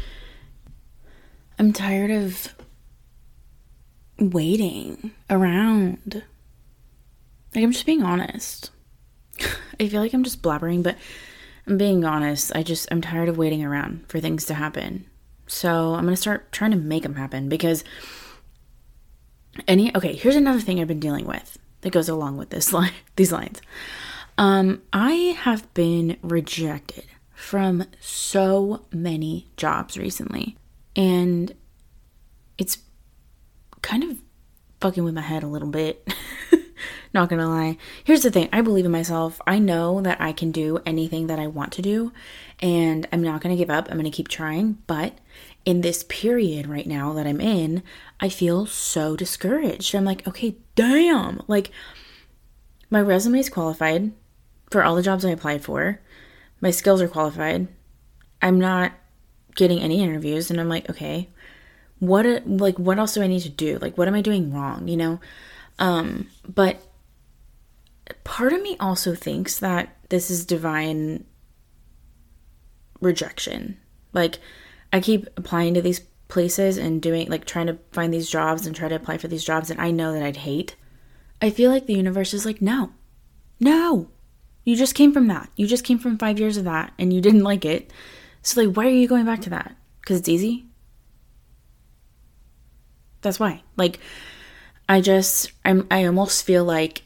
I'm 1.59 1.73
tired 1.73 2.11
of 2.11 2.53
waiting 4.21 5.11
around. 5.29 6.23
Like, 7.53 7.63
I'm 7.63 7.71
just 7.71 7.85
being 7.85 8.03
honest. 8.03 8.71
I 9.79 9.87
feel 9.87 10.01
like 10.01 10.13
I'm 10.13 10.23
just 10.23 10.41
blabbering, 10.41 10.83
but 10.83 10.97
I'm 11.67 11.77
being 11.77 12.05
honest. 12.05 12.51
I 12.55 12.63
just, 12.63 12.87
I'm 12.91 13.01
tired 13.01 13.29
of 13.29 13.37
waiting 13.37 13.63
around 13.63 14.05
for 14.07 14.19
things 14.19 14.45
to 14.45 14.53
happen. 14.53 15.05
So 15.47 15.95
I'm 15.95 16.03
going 16.03 16.15
to 16.15 16.21
start 16.21 16.51
trying 16.51 16.71
to 16.71 16.77
make 16.77 17.03
them 17.03 17.15
happen 17.15 17.49
because 17.49 17.83
any, 19.67 19.95
okay, 19.95 20.13
here's 20.13 20.35
another 20.35 20.59
thing 20.59 20.79
I've 20.79 20.87
been 20.87 20.99
dealing 20.99 21.25
with 21.25 21.57
that 21.81 21.91
goes 21.91 22.09
along 22.09 22.37
with 22.37 22.49
this 22.49 22.73
line, 22.73 22.93
these 23.15 23.31
lines. 23.31 23.61
Um, 24.37 24.81
I 24.93 25.35
have 25.39 25.71
been 25.73 26.17
rejected 26.21 27.05
from 27.41 27.85
so 27.99 28.85
many 28.91 29.47
jobs 29.57 29.97
recently. 29.97 30.57
And 30.95 31.53
it's 32.57 32.77
kind 33.81 34.03
of 34.03 34.19
fucking 34.79 35.03
with 35.03 35.15
my 35.15 35.21
head 35.21 35.43
a 35.43 35.47
little 35.47 35.69
bit. 35.69 36.07
Not 37.13 37.29
gonna 37.29 37.49
lie. 37.49 37.77
Here's 38.03 38.21
the 38.21 38.31
thing 38.31 38.47
I 38.53 38.61
believe 38.61 38.85
in 38.85 38.91
myself. 38.91 39.41
I 39.45 39.59
know 39.59 40.01
that 40.01 40.21
I 40.21 40.31
can 40.31 40.51
do 40.51 40.79
anything 40.85 41.27
that 41.27 41.39
I 41.39 41.47
want 41.47 41.73
to 41.73 41.81
do, 41.81 42.13
and 42.61 43.05
I'm 43.11 43.21
not 43.21 43.41
gonna 43.41 43.57
give 43.57 43.69
up. 43.69 43.89
I'm 43.89 43.97
gonna 43.97 44.09
keep 44.11 44.29
trying. 44.29 44.77
But 44.87 45.17
in 45.65 45.81
this 45.81 46.05
period 46.07 46.67
right 46.67 46.87
now 46.87 47.11
that 47.13 47.27
I'm 47.27 47.41
in, 47.41 47.83
I 48.21 48.29
feel 48.29 48.65
so 48.67 49.15
discouraged. 49.15 49.95
I'm 49.95 50.05
like, 50.05 50.27
okay, 50.27 50.55
damn. 50.75 51.41
Like, 51.47 51.71
my 52.89 53.01
resume 53.01 53.39
is 53.39 53.49
qualified 53.49 54.11
for 54.69 54.83
all 54.83 54.95
the 54.95 55.01
jobs 55.01 55.25
I 55.25 55.31
applied 55.31 55.63
for, 55.63 55.99
my 56.61 56.71
skills 56.71 57.01
are 57.01 57.07
qualified. 57.07 57.67
I'm 58.41 58.59
not 58.59 58.93
getting 59.55 59.79
any 59.79 60.01
interviews, 60.01 60.49
and 60.49 60.61
I'm 60.61 60.69
like, 60.69 60.89
okay, 60.89 61.29
what 62.01 62.25
like 62.47 62.79
what 62.79 62.97
else 62.97 63.13
do 63.13 63.21
I 63.21 63.27
need 63.27 63.43
to 63.43 63.49
do? 63.49 63.77
Like 63.79 63.95
what 63.95 64.07
am 64.07 64.15
I 64.15 64.21
doing 64.21 64.51
wrong, 64.51 64.87
you 64.87 64.97
know? 64.97 65.19
Um 65.77 66.27
but 66.47 66.81
part 68.23 68.53
of 68.53 68.61
me 68.61 68.75
also 68.79 69.13
thinks 69.13 69.59
that 69.59 69.95
this 70.09 70.31
is 70.31 70.43
divine 70.43 71.25
rejection. 72.99 73.77
Like 74.13 74.39
I 74.91 74.99
keep 74.99 75.27
applying 75.37 75.75
to 75.75 75.81
these 75.81 76.01
places 76.31 76.77
and 76.77 77.01
doing 77.01 77.29
like 77.29 77.45
trying 77.45 77.67
to 77.67 77.77
find 77.91 78.11
these 78.11 78.29
jobs 78.29 78.65
and 78.65 78.75
try 78.75 78.87
to 78.87 78.95
apply 78.95 79.17
for 79.17 79.27
these 79.27 79.43
jobs 79.43 79.69
and 79.69 79.79
I 79.79 79.91
know 79.91 80.13
that 80.13 80.23
I'd 80.23 80.37
hate. 80.37 80.75
I 81.41 81.49
feel 81.49 81.69
like 81.69 81.85
the 81.85 81.93
universe 81.93 82.33
is 82.33 82.45
like, 82.45 82.61
"No. 82.61 82.93
No. 83.59 84.09
You 84.63 84.75
just 84.75 84.95
came 84.95 85.11
from 85.11 85.27
that. 85.27 85.49
You 85.55 85.67
just 85.67 85.83
came 85.83 85.99
from 85.99 86.17
5 86.17 86.39
years 86.39 86.57
of 86.57 86.63
that 86.63 86.93
and 86.97 87.11
you 87.13 87.21
didn't 87.21 87.43
like 87.43 87.65
it. 87.65 87.91
So 88.41 88.61
like 88.61 88.75
why 88.75 88.87
are 88.87 88.89
you 89.01 89.07
going 89.07 89.25
back 89.25 89.41
to 89.41 89.49
that? 89.51 89.75
Cuz 90.05 90.17
it's 90.19 90.29
easy? 90.29 90.65
That's 93.21 93.39
why. 93.39 93.63
Like 93.75 93.99
I 94.87 95.01
just 95.01 95.51
I'm 95.65 95.85
I 95.91 96.05
almost 96.05 96.45
feel 96.45 96.63
like 96.63 97.03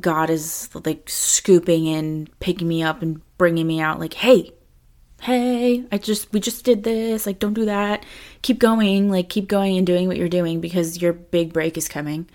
God 0.00 0.30
is 0.30 0.70
like 0.86 1.10
scooping 1.10 1.86
in, 1.86 2.28
picking 2.38 2.68
me 2.68 2.82
up 2.82 3.02
and 3.02 3.20
bringing 3.38 3.66
me 3.66 3.80
out 3.80 3.98
like, 3.98 4.14
"Hey, 4.14 4.52
hey, 5.20 5.84
I 5.90 5.98
just 5.98 6.32
we 6.32 6.40
just 6.40 6.64
did 6.64 6.84
this. 6.84 7.26
Like 7.26 7.38
don't 7.38 7.54
do 7.54 7.66
that. 7.66 8.04
Keep 8.42 8.58
going. 8.58 9.10
Like 9.10 9.28
keep 9.28 9.48
going 9.48 9.76
and 9.76 9.86
doing 9.86 10.08
what 10.08 10.16
you're 10.16 10.28
doing 10.28 10.60
because 10.60 11.00
your 11.00 11.12
big 11.12 11.52
break 11.52 11.76
is 11.76 11.88
coming." 11.88 12.28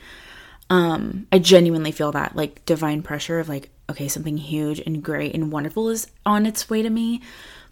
Um 0.69 1.27
I 1.31 1.39
genuinely 1.39 1.91
feel 1.91 2.11
that 2.13 2.35
like 2.35 2.65
divine 2.65 3.03
pressure 3.03 3.39
of 3.39 3.49
like, 3.49 3.69
okay, 3.89 4.07
something 4.07 4.37
huge 4.37 4.79
and 4.79 5.03
great 5.03 5.33
and 5.33 5.51
wonderful 5.51 5.89
is 5.89 6.07
on 6.25 6.45
its 6.45 6.69
way 6.69 6.81
to 6.81 6.89
me, 6.89 7.21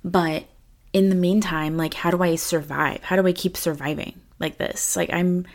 but 0.04 0.46
in 0.94 1.10
the 1.10 1.16
meantime, 1.16 1.78
like 1.78 1.94
how 1.94 2.12
do 2.12 2.22
I 2.22 2.36
survive? 2.36 3.04
How 3.04 3.16
do 3.16 3.28
I 3.28 3.34
keep 3.34 3.58
surviving? 3.58 4.22
like 4.42 4.58
this. 4.58 4.98
Like 4.98 5.14
I'm 5.14 5.46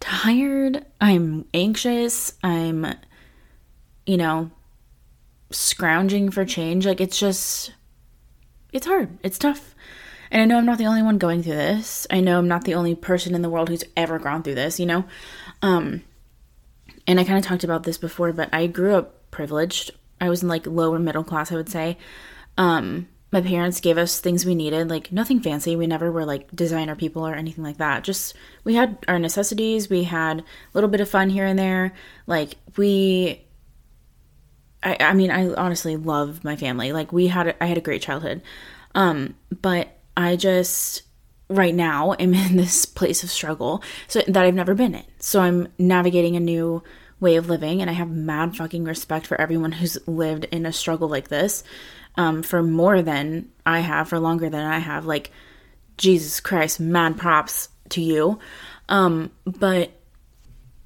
tired, 0.00 0.84
I'm 1.00 1.44
anxious, 1.54 2.32
I'm 2.42 2.86
you 4.06 4.16
know, 4.16 4.50
scrounging 5.50 6.30
for 6.30 6.44
change. 6.44 6.86
Like 6.86 7.00
it's 7.00 7.18
just 7.18 7.72
it's 8.74 8.86
hard. 8.86 9.16
It's 9.22 9.38
tough. 9.38 9.74
And 10.30 10.42
I 10.42 10.44
know 10.44 10.58
I'm 10.58 10.66
not 10.66 10.78
the 10.78 10.86
only 10.86 11.02
one 11.02 11.16
going 11.16 11.42
through 11.42 11.54
this. 11.54 12.06
I 12.10 12.20
know 12.20 12.38
I'm 12.38 12.48
not 12.48 12.64
the 12.64 12.74
only 12.74 12.94
person 12.94 13.34
in 13.34 13.42
the 13.42 13.48
world 13.48 13.68
who's 13.68 13.84
ever 13.96 14.18
gone 14.18 14.42
through 14.42 14.56
this, 14.56 14.80
you 14.80 14.84
know? 14.84 15.04
Um 15.62 16.02
and 17.06 17.20
I 17.20 17.24
kind 17.24 17.38
of 17.38 17.44
talked 17.44 17.64
about 17.64 17.84
this 17.84 17.98
before, 17.98 18.32
but 18.32 18.48
I 18.52 18.66
grew 18.66 18.96
up 18.96 19.30
privileged. 19.30 19.92
I 20.20 20.28
was 20.28 20.42
in 20.42 20.48
like 20.48 20.66
lower 20.66 20.98
middle 20.98 21.24
class, 21.24 21.52
I 21.52 21.56
would 21.56 21.68
say. 21.68 21.96
Um 22.58 23.08
my 23.30 23.40
parents 23.40 23.80
gave 23.80 23.98
us 23.98 24.20
things 24.20 24.44
we 24.44 24.54
needed, 24.54 24.88
like 24.88 25.12
nothing 25.12 25.40
fancy. 25.40 25.76
We 25.76 25.86
never 25.86 26.10
were 26.10 26.24
like 26.24 26.54
designer 26.54 26.96
people 26.96 27.26
or 27.26 27.34
anything 27.34 27.64
like 27.64 27.78
that. 27.78 28.02
Just 28.02 28.34
we 28.64 28.74
had 28.74 28.98
our 29.06 29.20
necessities, 29.20 29.88
we 29.88 30.04
had 30.04 30.40
a 30.40 30.44
little 30.72 30.90
bit 30.90 31.00
of 31.00 31.08
fun 31.08 31.30
here 31.30 31.46
and 31.46 31.58
there. 31.58 31.92
Like 32.26 32.56
we 32.76 33.43
I 34.84 34.96
I 35.00 35.14
mean, 35.14 35.30
I 35.30 35.52
honestly 35.54 35.96
love 35.96 36.44
my 36.44 36.56
family. 36.56 36.92
Like 36.92 37.12
we 37.12 37.28
had 37.28 37.48
a, 37.48 37.62
I 37.62 37.66
had 37.66 37.78
a 37.78 37.82
great 37.82 38.02
childhood. 38.02 38.42
Um, 38.94 39.34
but 39.50 39.88
I 40.16 40.36
just 40.36 41.02
right 41.48 41.74
now 41.74 42.12
am 42.18 42.34
in 42.34 42.56
this 42.56 42.84
place 42.84 43.24
of 43.24 43.30
struggle 43.30 43.82
so 44.06 44.22
that 44.26 44.44
I've 44.44 44.54
never 44.54 44.74
been 44.74 44.94
in. 44.94 45.04
So 45.18 45.40
I'm 45.40 45.68
navigating 45.78 46.36
a 46.36 46.40
new 46.40 46.82
way 47.20 47.36
of 47.36 47.48
living 47.48 47.80
and 47.80 47.88
I 47.88 47.94
have 47.94 48.10
mad 48.10 48.56
fucking 48.56 48.84
respect 48.84 49.26
for 49.26 49.40
everyone 49.40 49.72
who's 49.72 49.96
lived 50.06 50.44
in 50.50 50.66
a 50.66 50.72
struggle 50.72 51.08
like 51.08 51.28
this 51.28 51.64
um, 52.16 52.42
for 52.42 52.62
more 52.62 53.02
than 53.02 53.50
I 53.64 53.80
have, 53.80 54.08
for 54.08 54.18
longer 54.18 54.48
than 54.48 54.64
I 54.64 54.78
have. 54.78 55.06
Like, 55.06 55.30
Jesus 55.96 56.40
Christ, 56.40 56.80
mad 56.80 57.18
props 57.18 57.68
to 57.90 58.00
you. 58.00 58.38
Um, 58.88 59.30
but 59.44 59.90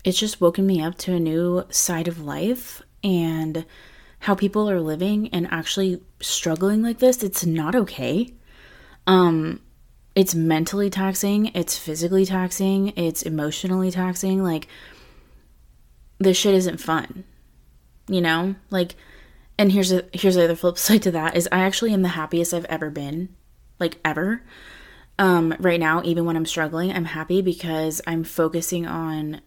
it's 0.04 0.18
just 0.18 0.40
woken 0.40 0.66
me 0.66 0.82
up 0.82 0.96
to 0.98 1.14
a 1.14 1.20
new 1.20 1.64
side 1.70 2.08
of 2.08 2.20
life 2.20 2.82
and 3.02 3.64
how 4.20 4.34
people 4.34 4.68
are 4.68 4.80
living 4.80 5.28
and 5.28 5.46
actually 5.50 6.02
struggling 6.20 6.82
like 6.82 6.98
this. 6.98 7.22
It's 7.22 7.46
not 7.46 7.74
okay. 7.74 8.34
Um, 9.06 9.60
it's 10.14 10.34
mentally 10.34 10.90
taxing, 10.90 11.46
it's 11.54 11.78
physically 11.78 12.26
taxing, 12.26 12.88
it's 12.96 13.22
emotionally 13.22 13.90
taxing. 13.90 14.42
Like, 14.42 14.66
this 16.18 16.36
shit 16.36 16.54
isn't 16.54 16.78
fun. 16.78 17.24
You 18.08 18.20
know? 18.20 18.56
Like, 18.70 18.96
and 19.58 19.72
here's 19.72 19.92
a 19.92 20.04
here's 20.12 20.34
the 20.36 20.44
other 20.44 20.56
flip 20.56 20.78
side 20.78 21.02
to 21.02 21.10
that 21.12 21.36
is 21.36 21.48
I 21.52 21.60
actually 21.60 21.92
am 21.92 22.02
the 22.02 22.08
happiest 22.08 22.54
I've 22.54 22.64
ever 22.66 22.90
been, 22.90 23.28
like 23.78 23.98
ever. 24.04 24.42
Um, 25.20 25.54
right 25.58 25.80
now, 25.80 26.00
even 26.04 26.24
when 26.24 26.36
I'm 26.36 26.46
struggling, 26.46 26.92
I'm 26.92 27.06
happy 27.06 27.42
because 27.42 28.00
I'm 28.06 28.22
focusing 28.22 28.86
on 28.86 29.40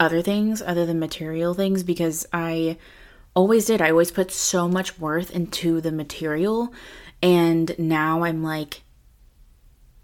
other 0.00 0.22
things 0.22 0.62
other 0.62 0.86
than 0.86 0.98
material 0.98 1.54
things 1.54 1.84
because 1.84 2.26
I 2.32 2.78
always 3.34 3.66
did. 3.66 3.80
I 3.80 3.90
always 3.90 4.10
put 4.10 4.32
so 4.32 4.66
much 4.66 4.98
worth 4.98 5.30
into 5.30 5.80
the 5.80 5.92
material, 5.92 6.72
and 7.22 7.74
now 7.78 8.24
I'm 8.24 8.42
like, 8.42 8.82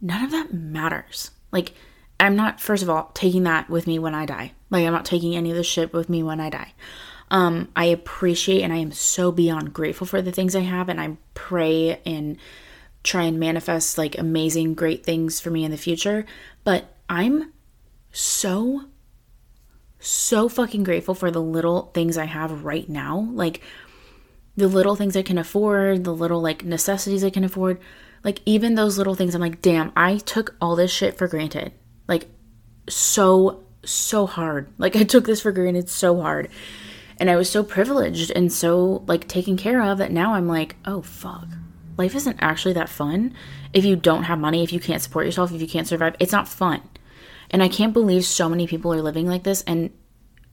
none 0.01 0.25
of 0.25 0.31
that 0.31 0.53
matters. 0.53 1.31
Like, 1.51 1.73
I'm 2.21 2.37
not, 2.37 2.61
first 2.61 2.83
of 2.83 2.91
all, 2.91 3.11
taking 3.15 3.45
that 3.45 3.69
with 3.69 3.87
me 3.87 3.99
when 3.99 4.15
I 4.15 4.27
die. 4.27 4.53
Like, 4.71 4.87
I'm 4.87 4.93
not 4.93 5.05
taking 5.05 5.35
any 5.35 5.51
of 5.51 5.57
this 5.57 5.67
shit 5.67 5.93
with 5.93 6.09
me 6.09 6.23
when 6.23 6.41
I 6.41 6.51
die. 6.51 6.73
Um, 7.31 7.69
I 7.75 7.87
appreciate 7.87 8.63
and 8.63 8.73
I 8.73 8.77
am 8.77 8.93
so 8.93 9.33
beyond 9.33 9.75
grateful 9.75 10.07
for 10.07 10.23
the 10.23 10.33
things 10.33 10.55
I 10.55 10.61
have, 10.61 10.89
and 10.89 11.01
I 11.01 11.17
pray 11.35 12.01
and 12.07 12.37
try 13.03 13.23
and 13.23 13.41
manifest 13.41 13.99
like 13.99 14.19
amazing, 14.19 14.75
great 14.75 15.05
things 15.05 15.41
for 15.41 15.51
me 15.51 15.65
in 15.65 15.71
the 15.71 15.77
future. 15.77 16.27
But 16.65 16.95
I'm 17.09 17.53
so, 18.13 18.85
so 19.99 20.49
fucking 20.49 20.85
grateful 20.85 21.15
for 21.15 21.31
the 21.31 21.43
little 21.43 21.91
things 21.95 22.19
I 22.19 22.27
have 22.27 22.65
right 22.65 22.89
now. 22.89 23.29
Like 23.33 23.63
the 24.57 24.69
little 24.69 24.97
things 24.97 25.17
I 25.17 25.23
can 25.23 25.39
afford, 25.39 26.05
the 26.05 26.15
little 26.15 26.41
like 26.41 26.65
necessities 26.65 27.25
I 27.25 27.31
can 27.31 27.45
afford. 27.45 27.79
Like 28.25 28.41
even 28.45 28.75
those 28.75 28.99
little 28.99 29.15
things, 29.15 29.35
I'm 29.35 29.41
like, 29.41 29.63
damn, 29.63 29.93
I 29.97 30.19
took 30.19 30.55
all 30.61 30.77
this 30.77 30.91
shit 30.91 31.17
for 31.17 31.29
granted. 31.29 31.73
Like 32.09 32.29
so, 32.89 33.65
so 33.85 34.27
hard. 34.27 34.69
Like 34.79 34.97
I 34.97 35.05
took 35.05 35.27
this 35.27 35.41
for 35.41 35.53
granted 35.53 35.89
so 35.89 36.21
hard. 36.21 36.51
And 37.19 37.31
I 37.31 37.37
was 37.37 37.49
so 37.49 37.63
privileged 37.63 38.31
and 38.31 38.53
so 38.53 39.03
like 39.07 39.27
taken 39.27 39.57
care 39.57 39.81
of 39.81 39.99
that 39.99 40.13
now 40.13 40.35
I'm 40.35 40.49
like, 40.49 40.77
oh 40.85 41.03
fuck. 41.03 41.47
Life 41.97 42.15
isn't 42.15 42.39
actually 42.41 42.75
that 42.75 42.91
fun 42.91 43.33
if 43.73 43.85
you 43.85 43.97
don't 43.97 44.25
have 44.25 44.39
money, 44.39 44.63
if 44.63 44.73
you 44.73 44.81
can't 44.81 45.03
support 45.03 45.25
yourself, 45.25 45.51
if 45.51 45.61
you 45.61 45.67
can't 45.67 45.87
survive. 45.87 46.15
It's 46.19 46.33
not 46.33 46.47
fun. 46.47 46.83
And 47.51 47.63
I 47.63 47.69
can't 47.69 47.93
believe 47.93 48.25
so 48.25 48.49
many 48.49 48.67
people 48.67 48.93
are 48.93 49.03
living 49.03 49.27
like 49.27 49.45
this 49.45 49.63
and 49.63 49.91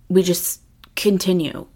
we 0.10 0.24
just 0.24 0.62
continue 0.96 1.68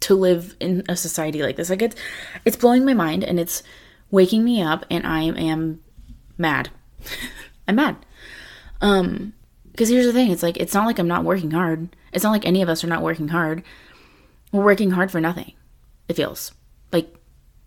to 0.00 0.14
live 0.14 0.54
in 0.60 0.84
a 0.88 0.96
society 0.96 1.42
like 1.42 1.56
this. 1.56 1.70
Like 1.70 1.82
it's 1.82 1.96
it's 2.44 2.56
blowing 2.56 2.84
my 2.84 2.94
mind 2.94 3.24
and 3.24 3.40
it's 3.40 3.62
waking 4.10 4.44
me 4.44 4.62
up 4.62 4.84
and 4.90 5.06
I 5.06 5.22
am 5.22 5.80
mad. 6.36 6.70
I'm 7.68 7.76
mad. 7.76 7.96
Um 8.80 9.34
because 9.72 9.90
here's 9.90 10.06
the 10.06 10.12
thing, 10.12 10.30
it's 10.30 10.42
like 10.42 10.56
it's 10.56 10.74
not 10.74 10.86
like 10.86 10.98
I'm 10.98 11.08
not 11.08 11.24
working 11.24 11.50
hard. 11.50 11.94
It's 12.12 12.24
not 12.24 12.30
like 12.30 12.46
any 12.46 12.62
of 12.62 12.68
us 12.68 12.82
are 12.82 12.88
not 12.88 13.02
working 13.02 13.28
hard. 13.28 13.62
We're 14.52 14.64
working 14.64 14.90
hard 14.92 15.10
for 15.10 15.20
nothing. 15.20 15.52
It 16.08 16.16
feels 16.16 16.52
like, 16.92 17.14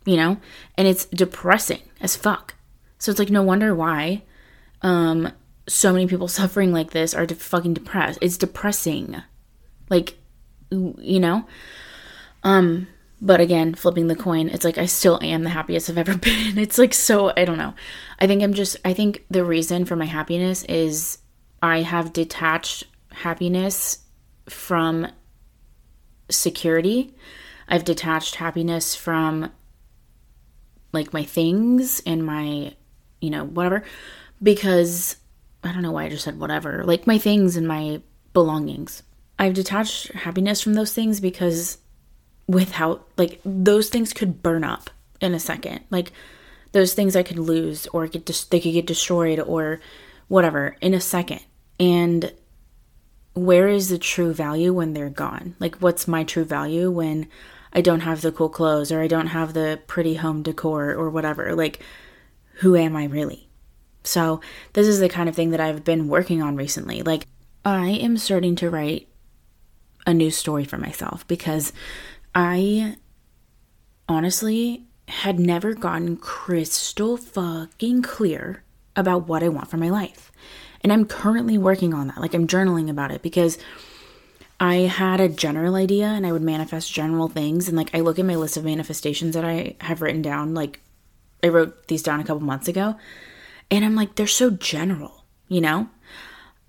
you 0.05 0.17
know, 0.17 0.37
and 0.75 0.87
it's 0.87 1.05
depressing 1.05 1.81
as 2.01 2.15
fuck. 2.15 2.55
So 2.97 3.11
it's 3.11 3.19
like 3.19 3.29
no 3.29 3.43
wonder 3.43 3.75
why 3.75 4.23
um 4.81 5.31
so 5.68 5.94
many 5.94 6.08
people 6.08 6.27
suffering 6.27 6.72
like 6.72 6.91
this 6.91 7.13
are 7.13 7.25
de- 7.25 7.36
fucking 7.36 7.74
depressed. 7.74 8.20
It's 8.22 8.38
depressing. 8.38 9.22
Like 9.89 10.15
you 10.70 11.20
know? 11.20 11.46
Um 12.44 12.88
but 13.24 13.39
again, 13.39 13.75
flipping 13.75 14.08
the 14.08 14.15
coin, 14.15 14.50
it's 14.50 14.65
like 14.65 14.80
I 14.80 14.88
still 14.88 15.20
am 15.22 15.44
the 15.44 15.50
happiest 15.50 15.89
I've 15.89 15.98
ever 15.98 16.18
been. 16.18 16.58
It's 16.58 16.77
like 16.77 16.94
so 16.94 17.32
I 17.36 17.46
don't 17.46 17.58
know. 17.58 17.74
I 18.20 18.27
think 18.27 18.41
I'm 18.41 18.53
just 18.53 18.77
I 18.84 18.94
think 18.94 19.25
the 19.30 19.46
reason 19.46 19.86
for 19.86 19.96
my 19.96 20.06
happiness 20.06 20.63
is 20.63 21.20
I 21.62 21.82
have 21.82 22.13
detached 22.13 22.86
happiness 23.12 24.00
from 24.50 25.08
security. 26.30 27.13
I've 27.68 27.86
detached 27.86 28.36
happiness 28.36 28.96
from 28.96 29.51
like 30.91 31.13
my 31.13 31.24
things 31.24 32.01
and 32.06 32.25
my, 32.25 32.74
you 33.22 33.30
know, 33.30 33.46
whatever, 33.46 33.84
because 34.41 35.15
I 35.63 35.72
don't 35.72 35.84
know 35.84 35.91
why 35.91 36.06
I 36.06 36.10
just 36.10 36.24
said 36.24 36.39
whatever, 36.39 36.84
like 36.84 37.06
my 37.08 37.18
things 37.18 37.56
and 37.56 37.68
my 37.68 38.01
belongings. 38.34 39.03
I've 39.38 39.53
detached 39.53 40.12
happiness 40.13 40.62
from 40.62 40.74
those 40.74 40.94
things 40.94 41.20
because 41.20 41.77
without, 42.48 43.08
like, 43.18 43.39
those 43.46 43.89
things 43.89 44.13
could 44.13 44.44
burn 44.44 44.63
up 44.63 44.89
in 45.20 45.34
a 45.34 45.39
second. 45.39 45.82
Like, 45.89 46.12
those 46.72 46.94
things 46.94 47.15
I 47.15 47.24
could 47.24 47.39
lose 47.39 47.88
or 47.88 48.08
get 48.08 48.25
they 48.50 48.60
could 48.60 48.74
get 48.74 48.86
destroyed 48.86 49.39
or 49.39 49.82
whatever 50.27 50.75
in 50.82 50.94
a 50.94 51.01
second. 51.01 51.41
And 51.80 52.32
where 53.34 53.68
is 53.68 53.89
the 53.89 53.98
true 53.98 54.34
value 54.34 54.74
when 54.74 54.94
they're 54.94 55.10
gone? 55.10 55.56
Like, 55.60 55.77
what's 55.77 56.08
my 56.08 56.24
true 56.24 56.46
value 56.46 56.89
when 56.91 57.27
I 57.74 57.82
don't 57.82 58.01
have 58.01 58.22
the 58.22 58.32
cool 58.32 58.50
clothes 58.50 58.91
or 58.91 59.01
I 59.01 59.08
don't 59.08 59.27
have 59.27 59.53
the 59.53 59.80
pretty 59.88 60.15
home 60.15 60.44
decor 60.44 60.91
or 60.91 61.10
whatever? 61.10 61.56
Like, 61.56 61.82
who 62.56 62.75
am 62.75 62.96
I 62.96 63.06
really? 63.06 63.48
So, 64.03 64.41
this 64.74 64.88
is 64.88 65.00
the 65.00 65.10
kind 65.10 65.29
of 65.29 65.36
thing 65.36 65.51
that 65.51 65.60
I've 65.60 65.84
been 65.84 66.08
working 66.08 66.41
on 66.41 66.55
recently. 66.55 67.01
Like, 67.01 67.27
I 67.63 67.89
am 67.89 68.17
starting 68.17 68.55
to 68.58 68.70
write 68.70 69.08
a 70.05 70.13
new 70.13 70.31
story 70.31 70.65
for 70.65 70.77
myself 70.77 71.27
because 71.27 71.72
I 72.34 72.96
honestly 74.08 74.84
had 75.08 75.39
never 75.39 75.74
gotten 75.74 76.17
crystal 76.17 77.17
fucking 77.17 78.01
clear 78.01 78.63
about 78.96 79.27
what 79.27 79.43
I 79.43 79.50
want 79.50 79.70
for 79.70 79.77
my 79.77 79.89
life. 79.89 80.31
And 80.84 80.91
I'm 80.91 81.05
currently 81.05 81.58
working 81.58 81.93
on 81.93 82.08
that. 82.08 82.17
Like 82.17 82.34
I'm 82.34 82.48
journaling 82.48 82.89
about 82.89 83.12
it 83.12 83.22
because 83.22 83.58
I 84.60 84.75
had 84.75 85.20
a 85.20 85.29
general 85.29 85.75
idea 85.75 86.05
and 86.05 86.25
I 86.25 86.31
would 86.31 86.41
manifest 86.41 86.93
general 86.93 87.27
things. 87.27 87.67
And 87.67 87.77
like 87.77 87.93
I 87.93 88.00
look 88.00 88.20
at 88.20 88.25
my 88.25 88.36
list 88.36 88.58
of 88.58 88.63
manifestations 88.63 89.36
that 89.36 89.46
I 89.46 89.75
have 89.81 90.01
written 90.01 90.22
down, 90.22 90.53
like 90.53 90.79
I 91.43 91.48
wrote 91.48 91.88
these 91.88 92.03
down 92.03 92.20
a 92.20 92.24
couple 92.24 92.41
months 92.41 92.67
ago. 92.67 92.96
And 93.71 93.85
I'm 93.85 93.95
like, 93.95 94.15
they're 94.15 94.27
so 94.27 94.51
general, 94.51 95.23
you 95.47 95.61
know? 95.61 95.89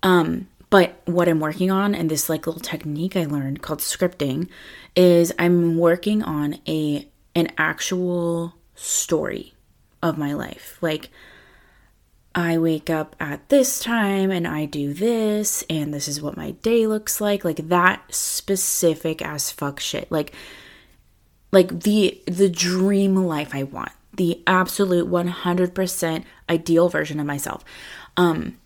Um, 0.01 0.47
but 0.69 0.99
what 1.05 1.29
I'm 1.29 1.39
working 1.39 1.69
on 1.69 1.93
and 1.93 2.09
this 2.09 2.29
like 2.29 2.47
little 2.47 2.59
technique 2.59 3.15
I 3.15 3.25
learned 3.25 3.61
called 3.61 3.77
scripting 3.77 4.47
is 4.95 5.31
I'm 5.37 5.77
working 5.77 6.23
on 6.23 6.59
a 6.67 7.07
an 7.35 7.51
actual 7.59 8.55
story 8.73 9.53
of 10.01 10.17
my 10.17 10.33
life. 10.33 10.79
Like 10.81 11.11
I 12.33 12.57
wake 12.57 12.89
up 12.89 13.15
at 13.19 13.49
this 13.49 13.79
time 13.79 14.31
and 14.31 14.47
I 14.47 14.65
do 14.65 14.95
this 14.95 15.63
and 15.69 15.93
this 15.93 16.07
is 16.07 16.23
what 16.23 16.37
my 16.37 16.51
day 16.51 16.87
looks 16.87 17.21
like. 17.21 17.45
Like 17.45 17.67
that 17.67 18.01
specific 18.13 19.21
as 19.21 19.51
fuck 19.51 19.79
shit. 19.79 20.11
Like 20.11 20.33
like 21.51 21.81
the 21.81 22.19
the 22.25 22.49
dream 22.49 23.15
life 23.15 23.53
I 23.53 23.61
want. 23.61 23.91
The 24.15 24.41
absolute 24.45 25.09
100% 25.09 26.23
ideal 26.49 26.89
version 26.89 27.19
of 27.19 27.25
myself. 27.25 27.63
Um 28.17 28.57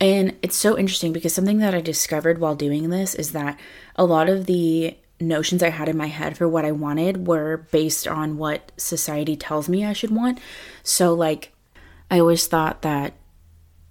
and 0.00 0.36
it's 0.42 0.56
so 0.56 0.76
interesting 0.76 1.12
because 1.12 1.32
something 1.32 1.58
that 1.58 1.76
I 1.76 1.80
discovered 1.80 2.38
while 2.38 2.56
doing 2.56 2.90
this 2.90 3.14
is 3.14 3.32
that 3.32 3.58
a 3.94 4.04
lot 4.04 4.28
of 4.28 4.46
the 4.46 4.96
notions 5.20 5.62
I 5.62 5.70
had 5.70 5.88
in 5.88 5.96
my 5.96 6.08
head 6.08 6.36
for 6.36 6.48
what 6.48 6.64
I 6.64 6.72
wanted 6.72 7.28
were 7.28 7.68
based 7.70 8.08
on 8.08 8.36
what 8.36 8.72
society 8.76 9.36
tells 9.36 9.68
me 9.68 9.84
I 9.84 9.92
should 9.92 10.10
want. 10.10 10.40
So 10.82 11.14
like 11.14 11.52
I 12.10 12.18
always 12.18 12.46
thought 12.48 12.82
that 12.82 13.14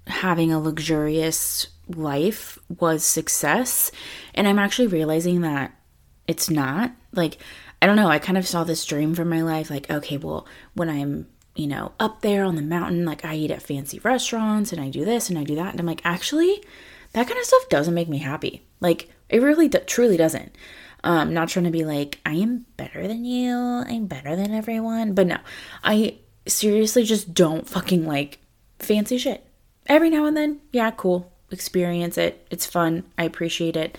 having 0.07 0.51
a 0.51 0.59
luxurious 0.59 1.67
life 1.87 2.57
was 2.79 3.03
success. 3.03 3.91
And 4.33 4.47
I'm 4.47 4.59
actually 4.59 4.87
realizing 4.87 5.41
that 5.41 5.73
it's 6.27 6.49
not. 6.49 6.91
Like, 7.13 7.37
I 7.81 7.87
don't 7.87 7.95
know, 7.95 8.09
I 8.09 8.19
kind 8.19 8.37
of 8.37 8.47
saw 8.47 8.63
this 8.63 8.85
dream 8.85 9.15
for 9.15 9.25
my 9.25 9.41
life. 9.41 9.69
Like, 9.69 9.89
okay, 9.89 10.17
well, 10.17 10.45
when 10.73 10.89
I'm, 10.89 11.27
you 11.55 11.67
know, 11.67 11.93
up 11.99 12.21
there 12.21 12.43
on 12.43 12.55
the 12.55 12.61
mountain, 12.61 13.05
like 13.05 13.25
I 13.25 13.35
eat 13.35 13.51
at 13.51 13.63
fancy 13.63 13.99
restaurants 13.99 14.71
and 14.71 14.79
I 14.79 14.89
do 14.89 15.03
this 15.03 15.29
and 15.29 15.39
I 15.39 15.43
do 15.43 15.55
that. 15.55 15.71
And 15.71 15.79
I'm 15.79 15.85
like, 15.85 16.01
actually, 16.05 16.63
that 17.13 17.27
kind 17.27 17.39
of 17.39 17.45
stuff 17.45 17.69
doesn't 17.69 17.93
make 17.93 18.07
me 18.07 18.19
happy. 18.19 18.63
Like, 18.79 19.09
it 19.29 19.41
really 19.41 19.67
do- 19.67 19.79
truly 19.79 20.17
doesn't. 20.17 20.55
Um, 21.03 21.33
not 21.33 21.49
trying 21.49 21.65
to 21.65 21.71
be 21.71 21.83
like, 21.83 22.19
I 22.25 22.33
am 22.35 22.65
better 22.77 23.07
than 23.07 23.25
you, 23.25 23.55
I'm 23.55 24.05
better 24.05 24.35
than 24.35 24.53
everyone. 24.53 25.13
But 25.13 25.27
no, 25.27 25.37
I 25.83 26.17
seriously 26.47 27.03
just 27.03 27.33
don't 27.33 27.67
fucking 27.67 28.05
like 28.05 28.39
fancy 28.79 29.17
shit. 29.17 29.45
Every 29.87 30.09
now 30.09 30.25
and 30.25 30.37
then, 30.37 30.61
yeah, 30.71 30.91
cool. 30.91 31.31
Experience 31.49 32.17
it. 32.17 32.47
It's 32.51 32.65
fun. 32.65 33.03
I 33.17 33.23
appreciate 33.23 33.75
it. 33.75 33.97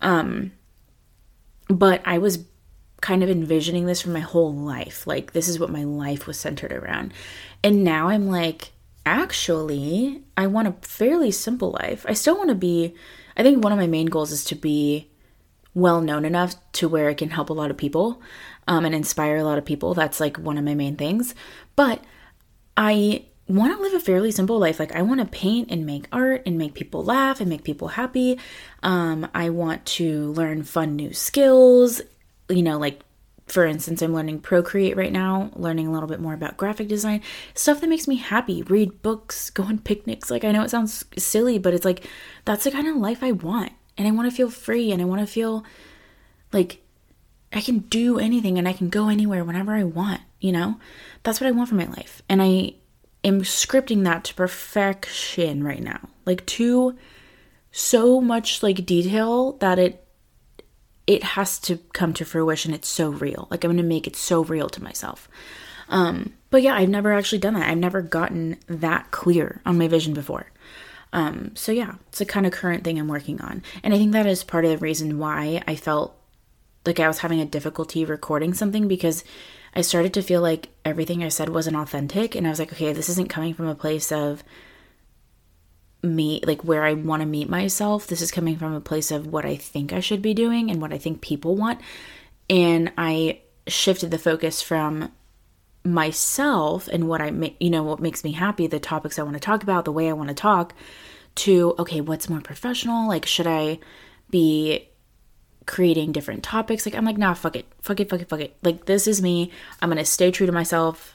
Um 0.00 0.52
but 1.68 2.02
I 2.04 2.18
was 2.18 2.44
kind 3.04 3.22
of 3.22 3.28
envisioning 3.28 3.84
this 3.84 4.00
for 4.00 4.08
my 4.08 4.20
whole 4.20 4.54
life. 4.54 5.06
Like 5.06 5.34
this 5.34 5.46
is 5.46 5.58
what 5.58 5.68
my 5.68 5.84
life 5.84 6.26
was 6.26 6.38
centered 6.38 6.72
around. 6.72 7.12
And 7.62 7.84
now 7.84 8.08
I'm 8.08 8.28
like 8.28 8.72
actually, 9.04 10.22
I 10.38 10.46
want 10.46 10.68
a 10.68 10.72
fairly 10.80 11.30
simple 11.30 11.76
life. 11.82 12.06
I 12.08 12.14
still 12.14 12.38
want 12.38 12.48
to 12.48 12.54
be 12.54 12.94
I 13.36 13.42
think 13.42 13.62
one 13.62 13.74
of 13.74 13.78
my 13.78 13.86
main 13.86 14.06
goals 14.06 14.32
is 14.32 14.42
to 14.44 14.54
be 14.54 15.10
well 15.74 16.00
known 16.00 16.24
enough 16.24 16.54
to 16.72 16.88
where 16.88 17.10
I 17.10 17.14
can 17.14 17.28
help 17.28 17.50
a 17.50 17.52
lot 17.52 17.70
of 17.70 17.76
people 17.76 18.22
um, 18.66 18.86
and 18.86 18.94
inspire 18.94 19.36
a 19.36 19.44
lot 19.44 19.58
of 19.58 19.66
people. 19.66 19.92
That's 19.92 20.18
like 20.18 20.38
one 20.38 20.56
of 20.56 20.64
my 20.64 20.74
main 20.74 20.96
things. 20.96 21.34
But 21.76 22.02
I 22.74 23.26
want 23.48 23.76
to 23.76 23.82
live 23.82 23.92
a 23.92 24.00
fairly 24.00 24.30
simple 24.30 24.58
life. 24.58 24.78
Like 24.78 24.96
I 24.96 25.02
want 25.02 25.20
to 25.20 25.26
paint 25.26 25.70
and 25.70 25.84
make 25.84 26.08
art 26.10 26.42
and 26.46 26.56
make 26.56 26.72
people 26.72 27.04
laugh 27.04 27.38
and 27.38 27.50
make 27.50 27.64
people 27.64 27.88
happy. 27.88 28.38
Um, 28.82 29.28
I 29.34 29.50
want 29.50 29.84
to 30.00 30.32
learn 30.32 30.62
fun 30.62 30.96
new 30.96 31.12
skills. 31.12 32.00
You 32.48 32.62
know, 32.62 32.78
like 32.78 33.00
for 33.46 33.66
instance, 33.66 34.00
I'm 34.00 34.14
learning 34.14 34.40
Procreate 34.40 34.96
right 34.96 35.12
now, 35.12 35.50
learning 35.54 35.86
a 35.86 35.92
little 35.92 36.08
bit 36.08 36.20
more 36.20 36.32
about 36.32 36.56
graphic 36.56 36.88
design, 36.88 37.22
stuff 37.54 37.80
that 37.80 37.90
makes 37.90 38.08
me 38.08 38.16
happy. 38.16 38.62
Read 38.62 39.02
books, 39.02 39.50
go 39.50 39.64
on 39.64 39.78
picnics. 39.78 40.30
Like 40.30 40.44
I 40.44 40.52
know 40.52 40.62
it 40.62 40.70
sounds 40.70 41.04
silly, 41.18 41.58
but 41.58 41.74
it's 41.74 41.84
like 41.84 42.08
that's 42.44 42.64
the 42.64 42.70
kind 42.70 42.88
of 42.88 42.96
life 42.96 43.22
I 43.22 43.32
want. 43.32 43.72
And 43.96 44.08
I 44.08 44.12
want 44.12 44.30
to 44.30 44.36
feel 44.36 44.50
free 44.50 44.90
and 44.92 45.00
I 45.00 45.04
want 45.04 45.20
to 45.20 45.26
feel 45.26 45.64
like 46.52 46.80
I 47.52 47.60
can 47.60 47.80
do 47.80 48.18
anything 48.18 48.58
and 48.58 48.66
I 48.66 48.72
can 48.72 48.88
go 48.88 49.08
anywhere 49.08 49.44
whenever 49.44 49.72
I 49.72 49.84
want, 49.84 50.22
you 50.40 50.50
know? 50.50 50.80
That's 51.22 51.40
what 51.40 51.46
I 51.46 51.52
want 51.52 51.68
for 51.68 51.76
my 51.76 51.86
life. 51.86 52.22
And 52.28 52.42
I 52.42 52.74
am 53.22 53.42
scripting 53.42 54.04
that 54.04 54.24
to 54.24 54.34
perfection 54.34 55.62
right 55.62 55.82
now. 55.82 56.08
Like 56.26 56.44
to 56.46 56.96
so 57.70 58.20
much 58.20 58.62
like 58.62 58.86
detail 58.86 59.52
that 59.58 59.78
it 59.78 60.03
it 61.06 61.22
has 61.22 61.58
to 61.60 61.78
come 61.92 62.14
to 62.14 62.24
fruition. 62.24 62.72
It's 62.74 62.88
so 62.88 63.10
real. 63.10 63.48
Like 63.50 63.64
I'm 63.64 63.70
going 63.70 63.76
to 63.76 63.82
make 63.82 64.06
it 64.06 64.16
so 64.16 64.42
real 64.44 64.68
to 64.70 64.82
myself. 64.82 65.28
Um 65.88 66.34
but 66.50 66.62
yeah, 66.62 66.76
I've 66.76 66.88
never 66.88 67.12
actually 67.12 67.40
done 67.40 67.54
that. 67.54 67.68
I've 67.68 67.78
never 67.78 68.00
gotten 68.00 68.58
that 68.68 69.10
clear 69.10 69.60
on 69.66 69.76
my 69.76 69.88
vision 69.88 70.14
before. 70.14 70.46
Um, 71.12 71.52
so 71.54 71.72
yeah, 71.72 71.94
it's 72.08 72.20
a 72.20 72.24
kind 72.24 72.46
of 72.46 72.52
current 72.52 72.84
thing 72.84 72.98
I'm 72.98 73.08
working 73.08 73.40
on. 73.40 73.62
And 73.82 73.92
I 73.92 73.98
think 73.98 74.12
that 74.12 74.26
is 74.26 74.44
part 74.44 74.64
of 74.64 74.70
the 74.70 74.78
reason 74.78 75.18
why 75.18 75.62
I 75.66 75.74
felt 75.74 76.16
like 76.86 77.00
I 77.00 77.08
was 77.08 77.18
having 77.18 77.40
a 77.40 77.44
difficulty 77.44 78.04
recording 78.04 78.54
something 78.54 78.88
because 78.88 79.24
I 79.74 79.80
started 79.80 80.14
to 80.14 80.22
feel 80.22 80.42
like 80.42 80.68
everything 80.84 81.24
I 81.24 81.28
said 81.28 81.48
wasn't 81.48 81.76
authentic. 81.76 82.34
And 82.34 82.46
I 82.46 82.50
was 82.50 82.58
like, 82.58 82.72
okay, 82.72 82.92
this 82.92 83.08
isn't 83.08 83.30
coming 83.30 83.54
from 83.54 83.66
a 83.66 83.74
place 83.74 84.12
of 84.12 84.44
me, 86.04 86.40
like 86.44 86.62
where 86.62 86.84
I 86.84 86.94
want 86.94 87.20
to 87.20 87.26
meet 87.26 87.48
myself. 87.48 88.06
This 88.06 88.22
is 88.22 88.30
coming 88.30 88.56
from 88.56 88.74
a 88.74 88.80
place 88.80 89.10
of 89.10 89.26
what 89.26 89.44
I 89.44 89.56
think 89.56 89.92
I 89.92 90.00
should 90.00 90.22
be 90.22 90.34
doing 90.34 90.70
and 90.70 90.80
what 90.80 90.92
I 90.92 90.98
think 90.98 91.20
people 91.20 91.56
want. 91.56 91.80
And 92.48 92.92
I 92.98 93.40
shifted 93.66 94.10
the 94.10 94.18
focus 94.18 94.62
from 94.62 95.10
myself 95.84 96.88
and 96.88 97.08
what 97.08 97.20
I, 97.20 97.30
make, 97.30 97.56
you 97.60 97.70
know, 97.70 97.82
what 97.82 98.00
makes 98.00 98.24
me 98.24 98.32
happy, 98.32 98.66
the 98.66 98.78
topics 98.78 99.18
I 99.18 99.22
want 99.22 99.34
to 99.34 99.40
talk 99.40 99.62
about, 99.62 99.84
the 99.84 99.92
way 99.92 100.08
I 100.08 100.14
want 100.14 100.28
to 100.28 100.34
talk, 100.34 100.74
to, 101.36 101.74
okay, 101.78 102.00
what's 102.00 102.28
more 102.28 102.40
professional? 102.40 103.08
Like, 103.08 103.26
should 103.26 103.46
I 103.46 103.78
be 104.30 104.88
creating 105.66 106.12
different 106.12 106.42
topics. 106.42 106.86
Like 106.86 106.94
I'm 106.94 107.04
like, 107.04 107.18
nah, 107.18 107.34
fuck 107.34 107.56
it. 107.56 107.66
Fuck 107.80 108.00
it, 108.00 108.10
fuck 108.10 108.20
it, 108.20 108.28
fuck 108.28 108.40
it. 108.40 108.56
Like 108.62 108.86
this 108.86 109.06
is 109.06 109.22
me. 109.22 109.50
I'm 109.80 109.88
gonna 109.88 110.04
stay 110.04 110.30
true 110.30 110.46
to 110.46 110.52
myself. 110.52 111.14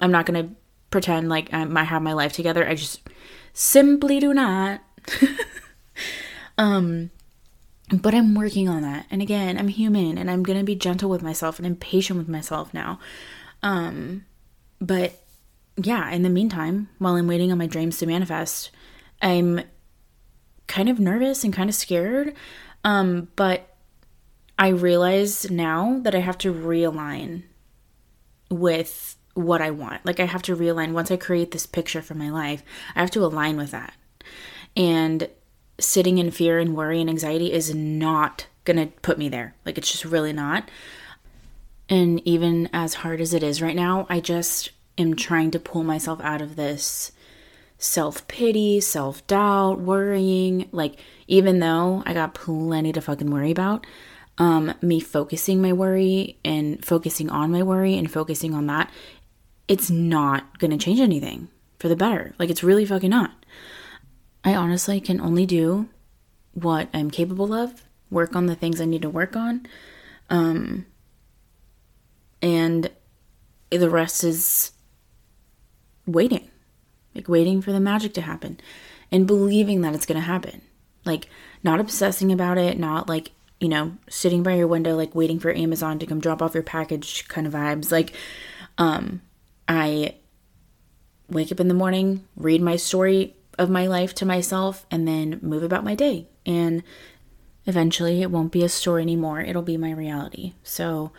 I'm 0.00 0.12
not 0.12 0.26
gonna 0.26 0.50
pretend 0.90 1.28
like 1.28 1.52
I 1.52 1.64
might 1.64 1.84
have 1.84 2.02
my 2.02 2.12
life 2.12 2.32
together. 2.32 2.66
I 2.66 2.74
just 2.74 3.00
simply 3.56 4.20
do 4.20 4.34
not. 4.34 4.82
um 6.58 7.10
but 8.02 8.14
I'm 8.14 8.34
working 8.34 8.68
on 8.68 8.82
that. 8.82 9.06
And 9.12 9.22
again, 9.22 9.56
I'm 9.56 9.68
human 9.68 10.18
and 10.18 10.28
I'm 10.28 10.42
going 10.42 10.58
to 10.58 10.64
be 10.64 10.74
gentle 10.74 11.08
with 11.08 11.22
myself 11.22 11.58
and 11.58 11.66
I'm 11.66 11.76
patient 11.76 12.18
with 12.18 12.28
myself 12.28 12.74
now. 12.74 13.00
Um 13.62 14.26
but 14.78 15.18
yeah, 15.82 16.10
in 16.10 16.22
the 16.22 16.28
meantime, 16.28 16.90
while 16.98 17.14
I'm 17.14 17.26
waiting 17.26 17.50
on 17.50 17.58
my 17.58 17.66
dreams 17.66 17.96
to 17.98 18.06
manifest, 18.06 18.70
I'm 19.22 19.62
kind 20.66 20.88
of 20.88 21.00
nervous 21.00 21.42
and 21.42 21.54
kind 21.54 21.70
of 21.70 21.74
scared. 21.74 22.34
Um 22.84 23.28
but 23.36 23.74
I 24.58 24.68
realize 24.68 25.50
now 25.50 26.00
that 26.02 26.14
I 26.14 26.18
have 26.18 26.36
to 26.38 26.52
realign 26.52 27.44
with 28.50 29.16
what 29.36 29.62
I 29.62 29.70
want. 29.70 30.04
Like 30.04 30.20
I 30.20 30.24
have 30.24 30.42
to 30.42 30.56
realign 30.56 30.92
once 30.92 31.10
I 31.10 31.16
create 31.16 31.50
this 31.50 31.66
picture 31.66 32.02
for 32.02 32.14
my 32.14 32.30
life, 32.30 32.62
I 32.94 33.00
have 33.00 33.10
to 33.12 33.24
align 33.24 33.56
with 33.56 33.70
that. 33.70 33.94
And 34.76 35.28
sitting 35.78 36.18
in 36.18 36.30
fear 36.30 36.58
and 36.58 36.74
worry 36.74 37.00
and 37.00 37.10
anxiety 37.10 37.52
is 37.52 37.74
not 37.74 38.46
going 38.64 38.76
to 38.78 38.86
put 39.00 39.18
me 39.18 39.28
there. 39.28 39.54
Like 39.64 39.78
it's 39.78 39.90
just 39.90 40.04
really 40.04 40.32
not. 40.32 40.70
And 41.88 42.20
even 42.26 42.68
as 42.72 42.94
hard 42.94 43.20
as 43.20 43.32
it 43.32 43.42
is 43.42 43.62
right 43.62 43.76
now, 43.76 44.06
I 44.08 44.20
just 44.20 44.70
am 44.98 45.14
trying 45.14 45.50
to 45.52 45.60
pull 45.60 45.84
myself 45.84 46.20
out 46.22 46.42
of 46.42 46.56
this 46.56 47.12
self 47.78 48.26
pity, 48.28 48.80
self 48.80 49.26
doubt, 49.26 49.80
worrying. 49.80 50.68
Like, 50.72 50.98
even 51.28 51.60
though 51.60 52.02
I 52.06 52.14
got 52.14 52.34
plenty 52.34 52.92
to 52.92 53.00
fucking 53.00 53.30
worry 53.30 53.50
about, 53.50 53.86
um, 54.38 54.74
me 54.82 55.00
focusing 55.00 55.62
my 55.62 55.72
worry 55.72 56.38
and 56.44 56.84
focusing 56.84 57.30
on 57.30 57.50
my 57.50 57.62
worry 57.62 57.96
and 57.96 58.10
focusing 58.10 58.54
on 58.54 58.66
that, 58.66 58.90
it's 59.68 59.90
not 59.90 60.58
gonna 60.58 60.78
change 60.78 61.00
anything 61.00 61.48
for 61.78 61.88
the 61.88 61.96
better. 61.96 62.34
Like, 62.38 62.50
it's 62.50 62.62
really 62.62 62.84
fucking 62.84 63.10
not. 63.10 63.44
I 64.44 64.54
honestly 64.54 65.00
can 65.00 65.20
only 65.20 65.44
do 65.46 65.88
what 66.54 66.88
I'm 66.94 67.10
capable 67.10 67.52
of, 67.52 67.82
work 68.10 68.34
on 68.36 68.46
the 68.46 68.54
things 68.54 68.80
I 68.80 68.84
need 68.84 69.02
to 69.02 69.10
work 69.10 69.36
on. 69.36 69.66
Um, 70.30 70.86
and 72.40 72.90
the 73.70 73.90
rest 73.90 74.24
is 74.24 74.72
waiting, 76.06 76.48
like 77.14 77.28
waiting 77.28 77.60
for 77.60 77.72
the 77.72 77.80
magic 77.80 78.14
to 78.14 78.20
happen 78.20 78.60
and 79.10 79.26
believing 79.26 79.80
that 79.82 79.94
it's 79.94 80.06
going 80.06 80.20
to 80.20 80.26
happen. 80.26 80.62
Like, 81.04 81.28
not 81.62 81.80
obsessing 81.80 82.32
about 82.32 82.58
it, 82.58 82.78
not 82.78 83.08
like, 83.08 83.32
you 83.60 83.68
know, 83.68 83.96
sitting 84.08 84.42
by 84.42 84.54
your 84.54 84.66
window, 84.66 84.96
like 84.96 85.14
waiting 85.14 85.38
for 85.38 85.52
Amazon 85.52 85.98
to 85.98 86.06
come 86.06 86.20
drop 86.20 86.40
off 86.42 86.54
your 86.54 86.62
package 86.62 87.26
kind 87.28 87.46
of 87.46 87.52
vibes. 87.52 87.90
Like, 87.90 88.12
um, 88.78 89.22
I 89.68 90.16
wake 91.28 91.50
up 91.50 91.60
in 91.60 91.68
the 91.68 91.74
morning, 91.74 92.24
read 92.36 92.62
my 92.62 92.76
story, 92.76 93.36
of 93.58 93.70
my 93.70 93.86
life 93.86 94.14
to 94.14 94.26
myself 94.26 94.86
and 94.90 95.06
then 95.06 95.38
move 95.42 95.62
about 95.62 95.84
my 95.84 95.94
day. 95.94 96.28
And 96.44 96.82
eventually 97.66 98.22
it 98.22 98.30
won't 98.30 98.52
be 98.52 98.62
a 98.62 98.68
story 98.68 99.02
anymore, 99.02 99.40
it'll 99.40 99.62
be 99.62 99.76
my 99.76 99.90
reality. 99.90 100.52
So 100.62 101.12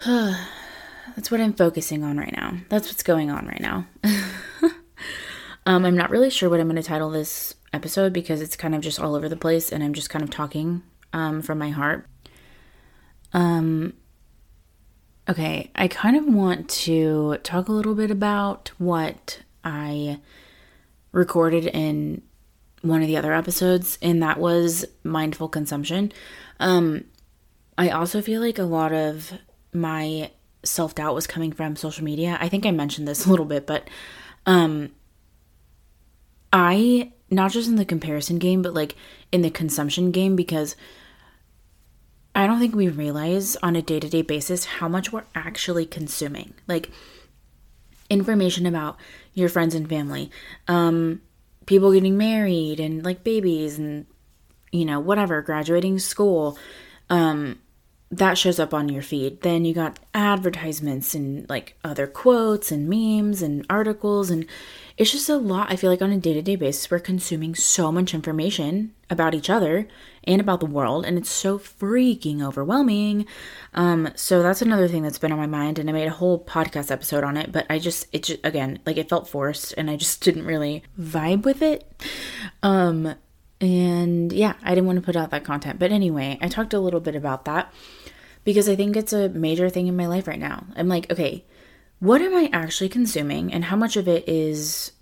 that's 0.04 1.30
what 1.30 1.40
I'm 1.40 1.52
focusing 1.52 2.02
on 2.02 2.18
right 2.18 2.34
now. 2.34 2.58
That's 2.68 2.88
what's 2.88 3.02
going 3.02 3.30
on 3.30 3.46
right 3.46 3.60
now. 3.60 3.86
um, 5.66 5.84
I'm 5.84 5.96
not 5.96 6.10
really 6.10 6.30
sure 6.30 6.48
what 6.48 6.60
I'm 6.60 6.68
going 6.68 6.76
to 6.76 6.82
title 6.82 7.10
this 7.10 7.54
episode 7.72 8.12
because 8.12 8.40
it's 8.40 8.56
kind 8.56 8.74
of 8.74 8.80
just 8.80 8.98
all 8.98 9.14
over 9.14 9.28
the 9.28 9.36
place 9.36 9.70
and 9.70 9.84
I'm 9.84 9.92
just 9.92 10.10
kind 10.10 10.22
of 10.22 10.30
talking 10.30 10.82
um, 11.12 11.42
from 11.42 11.58
my 11.58 11.70
heart. 11.70 12.06
Um, 13.32 13.94
okay, 15.28 15.70
I 15.74 15.88
kind 15.88 16.16
of 16.16 16.26
want 16.26 16.68
to 16.70 17.38
talk 17.42 17.68
a 17.68 17.72
little 17.72 17.94
bit 17.94 18.10
about 18.10 18.70
what 18.78 19.40
I 19.64 20.20
recorded 21.12 21.66
in 21.66 22.22
one 22.82 23.02
of 23.02 23.08
the 23.08 23.16
other 23.16 23.32
episodes, 23.32 23.98
and 24.00 24.22
that 24.22 24.38
was 24.38 24.84
mindful 25.02 25.48
consumption. 25.48 26.12
Um, 26.60 27.04
I 27.76 27.90
also 27.90 28.22
feel 28.22 28.40
like 28.40 28.58
a 28.58 28.64
lot 28.64 28.92
of 28.92 29.32
my 29.72 30.30
self 30.62 30.94
doubt 30.94 31.14
was 31.14 31.26
coming 31.26 31.52
from 31.52 31.76
social 31.76 32.04
media. 32.04 32.38
I 32.40 32.48
think 32.48 32.64
I 32.64 32.70
mentioned 32.70 33.08
this 33.08 33.26
a 33.26 33.30
little 33.30 33.44
bit, 33.44 33.66
but 33.66 33.88
um, 34.46 34.92
I, 36.52 37.12
not 37.30 37.50
just 37.50 37.68
in 37.68 37.76
the 37.76 37.84
comparison 37.84 38.38
game, 38.38 38.62
but 38.62 38.74
like 38.74 38.94
in 39.32 39.42
the 39.42 39.50
consumption 39.50 40.12
game, 40.12 40.36
because 40.36 40.76
I 42.36 42.46
don't 42.46 42.58
think 42.60 42.74
we 42.74 42.88
realize 42.88 43.56
on 43.56 43.76
a 43.76 43.82
day 43.82 43.98
to 43.98 44.08
day 44.08 44.20
basis 44.20 44.66
how 44.66 44.88
much 44.88 45.10
we're 45.10 45.24
actually 45.34 45.86
consuming. 45.86 46.52
Like, 46.68 46.90
information 48.10 48.66
about 48.66 48.98
your 49.32 49.48
friends 49.48 49.74
and 49.74 49.88
family, 49.88 50.30
um, 50.68 51.22
people 51.64 51.92
getting 51.92 52.16
married 52.16 52.78
and 52.78 53.04
like 53.04 53.24
babies 53.24 53.78
and 53.78 54.06
you 54.70 54.84
know 54.84 55.00
whatever, 55.00 55.40
graduating 55.40 55.98
school, 55.98 56.58
um, 57.08 57.58
that 58.10 58.36
shows 58.36 58.60
up 58.60 58.74
on 58.74 58.90
your 58.90 59.02
feed. 59.02 59.40
Then 59.40 59.64
you 59.64 59.72
got 59.74 59.98
advertisements 60.14 61.14
and 61.14 61.48
like 61.48 61.76
other 61.82 62.06
quotes 62.06 62.70
and 62.70 62.86
memes 62.86 63.40
and 63.40 63.66
articles 63.70 64.30
and 64.30 64.46
it's 64.96 65.12
just 65.12 65.28
a 65.28 65.36
lot. 65.36 65.70
I 65.70 65.76
feel 65.76 65.90
like 65.90 66.00
on 66.00 66.12
a 66.12 66.18
day-to-day 66.18 66.56
basis 66.56 66.90
we're 66.90 67.00
consuming 67.00 67.54
so 67.54 67.92
much 67.92 68.14
information 68.14 68.94
about 69.10 69.34
each 69.34 69.50
other 69.50 69.86
and 70.24 70.40
about 70.40 70.60
the 70.60 70.66
world 70.66 71.04
and 71.04 71.18
it's 71.18 71.30
so 71.30 71.58
freaking 71.58 72.42
overwhelming. 72.42 73.26
Um 73.74 74.08
so 74.14 74.42
that's 74.42 74.62
another 74.62 74.88
thing 74.88 75.02
that's 75.02 75.18
been 75.18 75.32
on 75.32 75.38
my 75.38 75.46
mind 75.46 75.78
and 75.78 75.88
I 75.90 75.92
made 75.92 76.08
a 76.08 76.10
whole 76.10 76.42
podcast 76.42 76.90
episode 76.90 77.24
on 77.24 77.36
it, 77.36 77.52
but 77.52 77.66
I 77.68 77.78
just 77.78 78.06
it 78.12 78.24
just 78.24 78.40
again, 78.44 78.78
like 78.86 78.96
it 78.96 79.08
felt 79.08 79.28
forced 79.28 79.74
and 79.76 79.90
I 79.90 79.96
just 79.96 80.20
didn't 80.24 80.46
really 80.46 80.82
vibe 80.98 81.44
with 81.44 81.60
it. 81.62 81.90
Um 82.62 83.14
and 83.60 84.32
yeah, 84.32 84.54
I 84.62 84.74
didn't 84.74 84.86
want 84.86 84.98
to 84.98 85.04
put 85.04 85.16
out 85.16 85.30
that 85.30 85.44
content. 85.44 85.78
But 85.78 85.92
anyway, 85.92 86.38
I 86.40 86.48
talked 86.48 86.74
a 86.74 86.80
little 86.80 87.00
bit 87.00 87.14
about 87.14 87.44
that 87.46 87.72
because 88.44 88.68
I 88.68 88.76
think 88.76 88.96
it's 88.96 89.12
a 89.12 89.28
major 89.28 89.68
thing 89.68 89.86
in 89.88 89.96
my 89.96 90.06
life 90.06 90.26
right 90.26 90.38
now. 90.38 90.66
I'm 90.76 90.88
like, 90.88 91.10
okay, 91.10 91.44
what 91.98 92.20
am 92.20 92.34
I 92.34 92.50
actually 92.52 92.88
consuming 92.88 93.52
and 93.52 93.64
how 93.64 93.76
much 93.76 93.96
of 93.96 94.08
it 94.08 94.28
is 94.28 94.92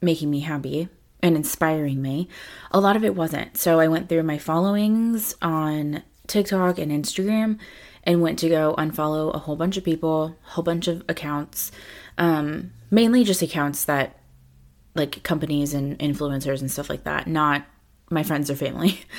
making 0.00 0.30
me 0.30 0.40
happy 0.40 0.88
and 1.22 1.36
inspiring 1.36 2.00
me? 2.00 2.28
A 2.70 2.80
lot 2.80 2.96
of 2.96 3.04
it 3.04 3.14
wasn't. 3.14 3.56
So 3.56 3.80
I 3.80 3.88
went 3.88 4.08
through 4.08 4.22
my 4.22 4.38
followings 4.38 5.34
on 5.42 6.02
TikTok 6.26 6.78
and 6.78 6.90
Instagram 6.92 7.58
and 8.04 8.22
went 8.22 8.38
to 8.38 8.48
go 8.48 8.74
unfollow 8.78 9.34
a 9.34 9.38
whole 9.38 9.56
bunch 9.56 9.76
of 9.76 9.84
people, 9.84 10.36
a 10.46 10.50
whole 10.50 10.64
bunch 10.64 10.88
of 10.88 11.04
accounts, 11.08 11.70
um, 12.16 12.72
mainly 12.90 13.24
just 13.24 13.42
accounts 13.42 13.84
that 13.84 14.18
like 14.94 15.22
companies 15.22 15.74
and 15.74 15.98
influencers 15.98 16.60
and 16.60 16.70
stuff 16.70 16.88
like 16.88 17.04
that, 17.04 17.26
not 17.26 17.64
my 18.10 18.22
friends 18.22 18.50
or 18.50 18.56
family. 18.56 19.00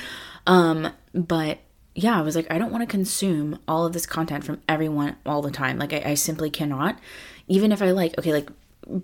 Um, 0.46 0.90
but 1.12 1.58
yeah, 1.94 2.18
I 2.18 2.22
was 2.22 2.36
like, 2.36 2.50
I 2.50 2.58
don't 2.58 2.72
want 2.72 2.82
to 2.82 2.90
consume 2.90 3.58
all 3.66 3.84
of 3.84 3.92
this 3.92 4.06
content 4.06 4.44
from 4.44 4.60
everyone 4.68 5.16
all 5.26 5.42
the 5.42 5.50
time. 5.50 5.78
Like, 5.78 5.92
I, 5.92 6.02
I 6.06 6.14
simply 6.14 6.50
cannot. 6.50 6.98
Even 7.48 7.72
if 7.72 7.82
I 7.82 7.90
like, 7.90 8.16
okay, 8.18 8.32
like, 8.32 8.50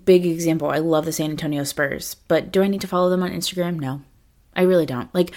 big 0.05 0.25
example, 0.25 0.69
I 0.69 0.79
love 0.79 1.05
the 1.05 1.11
San 1.11 1.31
Antonio 1.31 1.63
Spurs, 1.63 2.15
but 2.27 2.51
do 2.51 2.63
I 2.63 2.67
need 2.67 2.81
to 2.81 2.87
follow 2.87 3.09
them 3.09 3.23
on 3.23 3.31
Instagram? 3.31 3.79
No, 3.79 4.01
I 4.55 4.63
really 4.63 4.85
don't. 4.85 5.13
Like, 5.13 5.31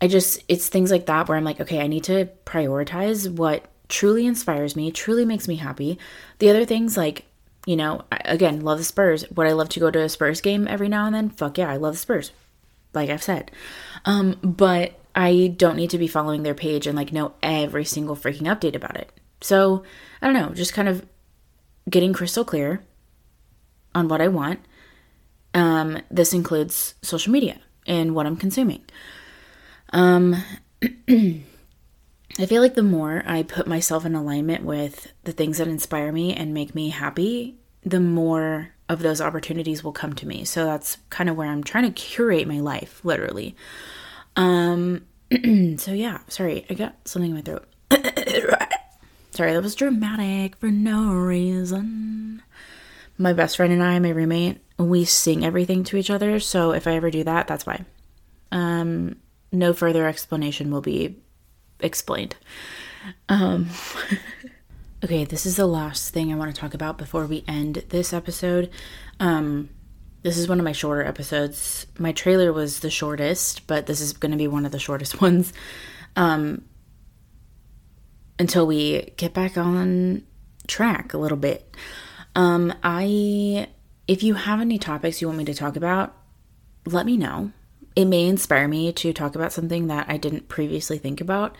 I 0.00 0.08
just, 0.08 0.42
it's 0.48 0.68
things 0.68 0.90
like 0.90 1.06
that 1.06 1.28
where 1.28 1.36
I'm 1.36 1.44
like, 1.44 1.60
okay, 1.60 1.80
I 1.80 1.86
need 1.86 2.04
to 2.04 2.28
prioritize 2.44 3.30
what 3.30 3.66
truly 3.88 4.26
inspires 4.26 4.74
me, 4.74 4.90
truly 4.90 5.24
makes 5.24 5.48
me 5.48 5.56
happy. 5.56 5.98
The 6.38 6.50
other 6.50 6.64
things, 6.64 6.96
like, 6.96 7.26
you 7.66 7.76
know, 7.76 8.04
again, 8.24 8.60
love 8.60 8.78
the 8.78 8.84
Spurs. 8.84 9.28
Would 9.30 9.46
I 9.46 9.52
love 9.52 9.68
to 9.70 9.80
go 9.80 9.90
to 9.90 10.02
a 10.02 10.08
Spurs 10.08 10.40
game 10.40 10.66
every 10.68 10.88
now 10.88 11.06
and 11.06 11.14
then? 11.14 11.30
Fuck 11.30 11.58
yeah, 11.58 11.70
I 11.70 11.76
love 11.76 11.94
the 11.94 11.98
Spurs 11.98 12.32
like 12.96 13.10
I've 13.10 13.22
said. 13.22 13.52
Um, 14.04 14.36
but 14.42 14.98
I 15.16 15.54
don't 15.56 15.76
need 15.76 15.90
to 15.90 15.98
be 15.98 16.06
following 16.06 16.42
their 16.42 16.54
page 16.54 16.86
and 16.86 16.94
like 16.96 17.12
know 17.12 17.32
every 17.42 17.86
single 17.86 18.14
freaking 18.14 18.42
update 18.42 18.76
about 18.76 18.96
it. 18.96 19.10
So 19.40 19.82
I 20.20 20.26
don't 20.26 20.34
know, 20.34 20.54
just 20.54 20.74
kind 20.74 20.88
of 20.88 21.06
getting 21.88 22.12
crystal 22.12 22.44
clear 22.44 22.82
on 23.94 24.08
what 24.08 24.20
I 24.20 24.28
want. 24.28 24.60
Um, 25.54 26.02
this 26.10 26.34
includes 26.34 26.94
social 27.00 27.32
media 27.32 27.58
and 27.86 28.14
what 28.14 28.26
I'm 28.26 28.36
consuming. 28.36 28.84
Um, 29.92 30.36
I 32.38 32.44
feel 32.46 32.60
like 32.60 32.74
the 32.74 32.82
more 32.82 33.22
I 33.26 33.42
put 33.42 33.66
myself 33.66 34.04
in 34.04 34.14
alignment 34.14 34.64
with 34.64 35.10
the 35.24 35.32
things 35.32 35.56
that 35.56 35.68
inspire 35.68 36.12
me 36.12 36.34
and 36.34 36.52
make 36.52 36.74
me 36.74 36.90
happy, 36.90 37.56
the 37.82 38.00
more 38.00 38.74
of 38.90 38.98
those 38.98 39.22
opportunities 39.22 39.82
will 39.82 39.92
come 39.92 40.12
to 40.14 40.26
me. 40.26 40.44
So 40.44 40.66
that's 40.66 40.98
kind 41.08 41.30
of 41.30 41.36
where 41.36 41.48
I'm 41.48 41.64
trying 41.64 41.84
to 41.84 41.90
curate 41.90 42.46
my 42.46 42.60
life, 42.60 43.00
literally. 43.02 43.56
Um 44.36 45.06
so 45.78 45.92
yeah, 45.92 46.18
sorry, 46.28 46.64
I 46.70 46.74
got 46.74 46.96
something 47.06 47.30
in 47.30 47.36
my 47.36 47.42
throat. 47.42 47.66
sorry, 49.30 49.52
that 49.52 49.62
was 49.62 49.74
dramatic 49.74 50.56
for 50.56 50.70
no 50.70 51.12
reason. 51.12 52.42
My 53.18 53.32
best 53.32 53.56
friend 53.56 53.72
and 53.72 53.82
I, 53.82 53.98
my 53.98 54.10
roommate, 54.10 54.60
we 54.78 55.04
sing 55.04 55.44
everything 55.44 55.84
to 55.84 55.96
each 55.96 56.10
other, 56.10 56.38
so 56.38 56.72
if 56.72 56.86
I 56.86 56.92
ever 56.92 57.10
do 57.10 57.24
that, 57.24 57.48
that's 57.48 57.66
why. 57.66 57.84
Um 58.52 59.16
no 59.52 59.72
further 59.72 60.06
explanation 60.06 60.70
will 60.70 60.80
be 60.80 61.16
explained. 61.80 62.36
Um, 63.28 63.70
okay, 65.04 65.24
this 65.24 65.46
is 65.46 65.56
the 65.56 65.66
last 65.66 66.12
thing 66.12 66.32
I 66.32 66.36
want 66.36 66.54
to 66.54 66.60
talk 66.60 66.74
about 66.74 66.98
before 66.98 67.26
we 67.26 67.44
end 67.46 67.84
this 67.88 68.12
episode. 68.12 68.70
Um, 69.20 69.70
this 70.26 70.38
is 70.38 70.48
one 70.48 70.58
of 70.58 70.64
my 70.64 70.72
shorter 70.72 71.04
episodes. 71.04 71.86
My 72.00 72.10
trailer 72.10 72.52
was 72.52 72.80
the 72.80 72.90
shortest, 72.90 73.68
but 73.68 73.86
this 73.86 74.00
is 74.00 74.12
going 74.12 74.32
to 74.32 74.36
be 74.36 74.48
one 74.48 74.66
of 74.66 74.72
the 74.72 74.78
shortest 74.80 75.20
ones. 75.22 75.52
Um, 76.16 76.64
until 78.36 78.66
we 78.66 79.12
get 79.16 79.32
back 79.32 79.56
on 79.56 80.24
track 80.66 81.14
a 81.14 81.18
little 81.18 81.38
bit. 81.38 81.72
Um, 82.34 82.74
I, 82.82 83.68
if 84.08 84.24
you 84.24 84.34
have 84.34 84.60
any 84.60 84.78
topics 84.78 85.20
you 85.20 85.28
want 85.28 85.38
me 85.38 85.44
to 85.44 85.54
talk 85.54 85.76
about, 85.76 86.12
let 86.84 87.06
me 87.06 87.16
know. 87.16 87.52
It 87.94 88.06
may 88.06 88.26
inspire 88.26 88.66
me 88.66 88.92
to 88.94 89.12
talk 89.12 89.36
about 89.36 89.52
something 89.52 89.86
that 89.86 90.06
I 90.08 90.16
didn't 90.16 90.48
previously 90.48 90.98
think 90.98 91.20
about. 91.20 91.54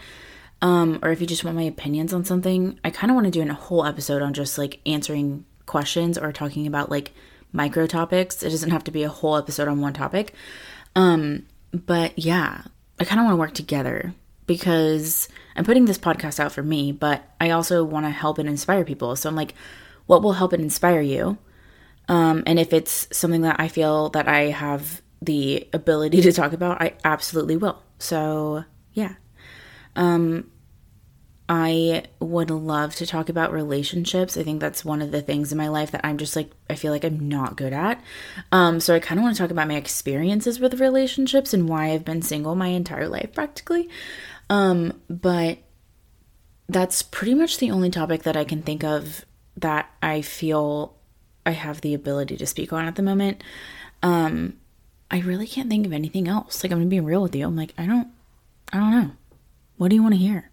Um, 0.60 0.98
or 1.02 1.12
if 1.12 1.20
you 1.20 1.26
just 1.28 1.44
want 1.44 1.56
my 1.56 1.62
opinions 1.62 2.12
on 2.12 2.24
something, 2.24 2.80
I 2.82 2.90
kind 2.90 3.12
of 3.12 3.14
want 3.14 3.26
to 3.26 3.30
do 3.30 3.48
a 3.48 3.54
whole 3.54 3.86
episode 3.86 4.22
on 4.22 4.34
just 4.34 4.58
like 4.58 4.80
answering 4.84 5.44
questions 5.66 6.18
or 6.18 6.32
talking 6.32 6.66
about 6.66 6.90
like 6.90 7.12
micro 7.56 7.86
topics. 7.86 8.42
It 8.42 8.50
doesn't 8.50 8.70
have 8.70 8.84
to 8.84 8.90
be 8.90 9.02
a 9.02 9.08
whole 9.08 9.36
episode 9.36 9.66
on 9.66 9.80
one 9.80 9.94
topic. 9.94 10.34
Um, 10.94 11.46
but 11.72 12.18
yeah, 12.18 12.62
I 13.00 13.04
kind 13.04 13.20
of 13.20 13.24
want 13.24 13.34
to 13.34 13.40
work 13.40 13.54
together 13.54 14.14
because 14.46 15.28
I'm 15.56 15.64
putting 15.64 15.86
this 15.86 15.98
podcast 15.98 16.38
out 16.38 16.52
for 16.52 16.62
me, 16.62 16.92
but 16.92 17.24
I 17.40 17.50
also 17.50 17.82
want 17.82 18.06
to 18.06 18.10
help 18.10 18.38
and 18.38 18.48
inspire 18.48 18.84
people. 18.84 19.16
So 19.16 19.28
I'm 19.28 19.34
like, 19.34 19.54
what 20.06 20.22
will 20.22 20.34
help 20.34 20.52
and 20.52 20.62
inspire 20.62 21.00
you? 21.00 21.38
Um, 22.08 22.44
and 22.46 22.58
if 22.60 22.72
it's 22.72 23.08
something 23.10 23.42
that 23.42 23.58
I 23.58 23.68
feel 23.68 24.10
that 24.10 24.28
I 24.28 24.50
have 24.50 25.02
the 25.20 25.66
ability 25.72 26.22
to 26.22 26.32
talk 26.32 26.52
about, 26.52 26.80
I 26.80 26.94
absolutely 27.04 27.56
will. 27.56 27.82
So 27.98 28.64
yeah. 28.92 29.14
Um, 29.96 30.50
I 31.48 32.04
would 32.18 32.50
love 32.50 32.96
to 32.96 33.06
talk 33.06 33.28
about 33.28 33.52
relationships. 33.52 34.36
I 34.36 34.42
think 34.42 34.60
that's 34.60 34.84
one 34.84 35.00
of 35.00 35.12
the 35.12 35.22
things 35.22 35.52
in 35.52 35.58
my 35.58 35.68
life 35.68 35.92
that 35.92 36.00
I'm 36.04 36.18
just 36.18 36.34
like, 36.34 36.50
I 36.68 36.74
feel 36.74 36.90
like 36.92 37.04
I'm 37.04 37.28
not 37.28 37.56
good 37.56 37.72
at. 37.72 38.02
Um, 38.50 38.80
so 38.80 38.94
I 38.94 38.98
kind 38.98 39.18
of 39.18 39.22
want 39.22 39.36
to 39.36 39.42
talk 39.42 39.52
about 39.52 39.68
my 39.68 39.76
experiences 39.76 40.58
with 40.58 40.80
relationships 40.80 41.54
and 41.54 41.68
why 41.68 41.90
I've 41.90 42.04
been 42.04 42.22
single 42.22 42.56
my 42.56 42.68
entire 42.68 43.08
life 43.08 43.32
practically. 43.32 43.88
Um, 44.50 45.00
but 45.08 45.58
that's 46.68 47.02
pretty 47.02 47.34
much 47.34 47.58
the 47.58 47.70
only 47.70 47.90
topic 47.90 48.24
that 48.24 48.36
I 48.36 48.44
can 48.44 48.62
think 48.62 48.82
of 48.82 49.24
that 49.56 49.88
I 50.02 50.22
feel 50.22 50.96
I 51.44 51.52
have 51.52 51.80
the 51.80 51.94
ability 51.94 52.36
to 52.38 52.46
speak 52.46 52.72
on 52.72 52.86
at 52.86 52.96
the 52.96 53.02
moment. 53.02 53.42
Um, 54.02 54.54
I 55.10 55.20
really 55.20 55.46
can't 55.46 55.70
think 55.70 55.86
of 55.86 55.92
anything 55.92 56.26
else. 56.26 56.64
Like 56.64 56.72
I'm 56.72 56.78
gonna 56.78 56.90
be 56.90 56.98
real 56.98 57.22
with 57.22 57.36
you. 57.36 57.46
I'm 57.46 57.56
like, 57.56 57.72
I 57.78 57.86
don't 57.86 58.08
I 58.72 58.78
don't 58.78 58.90
know. 58.90 59.10
What 59.76 59.88
do 59.88 59.94
you 59.94 60.02
want 60.02 60.14
to 60.14 60.20
hear? 60.20 60.50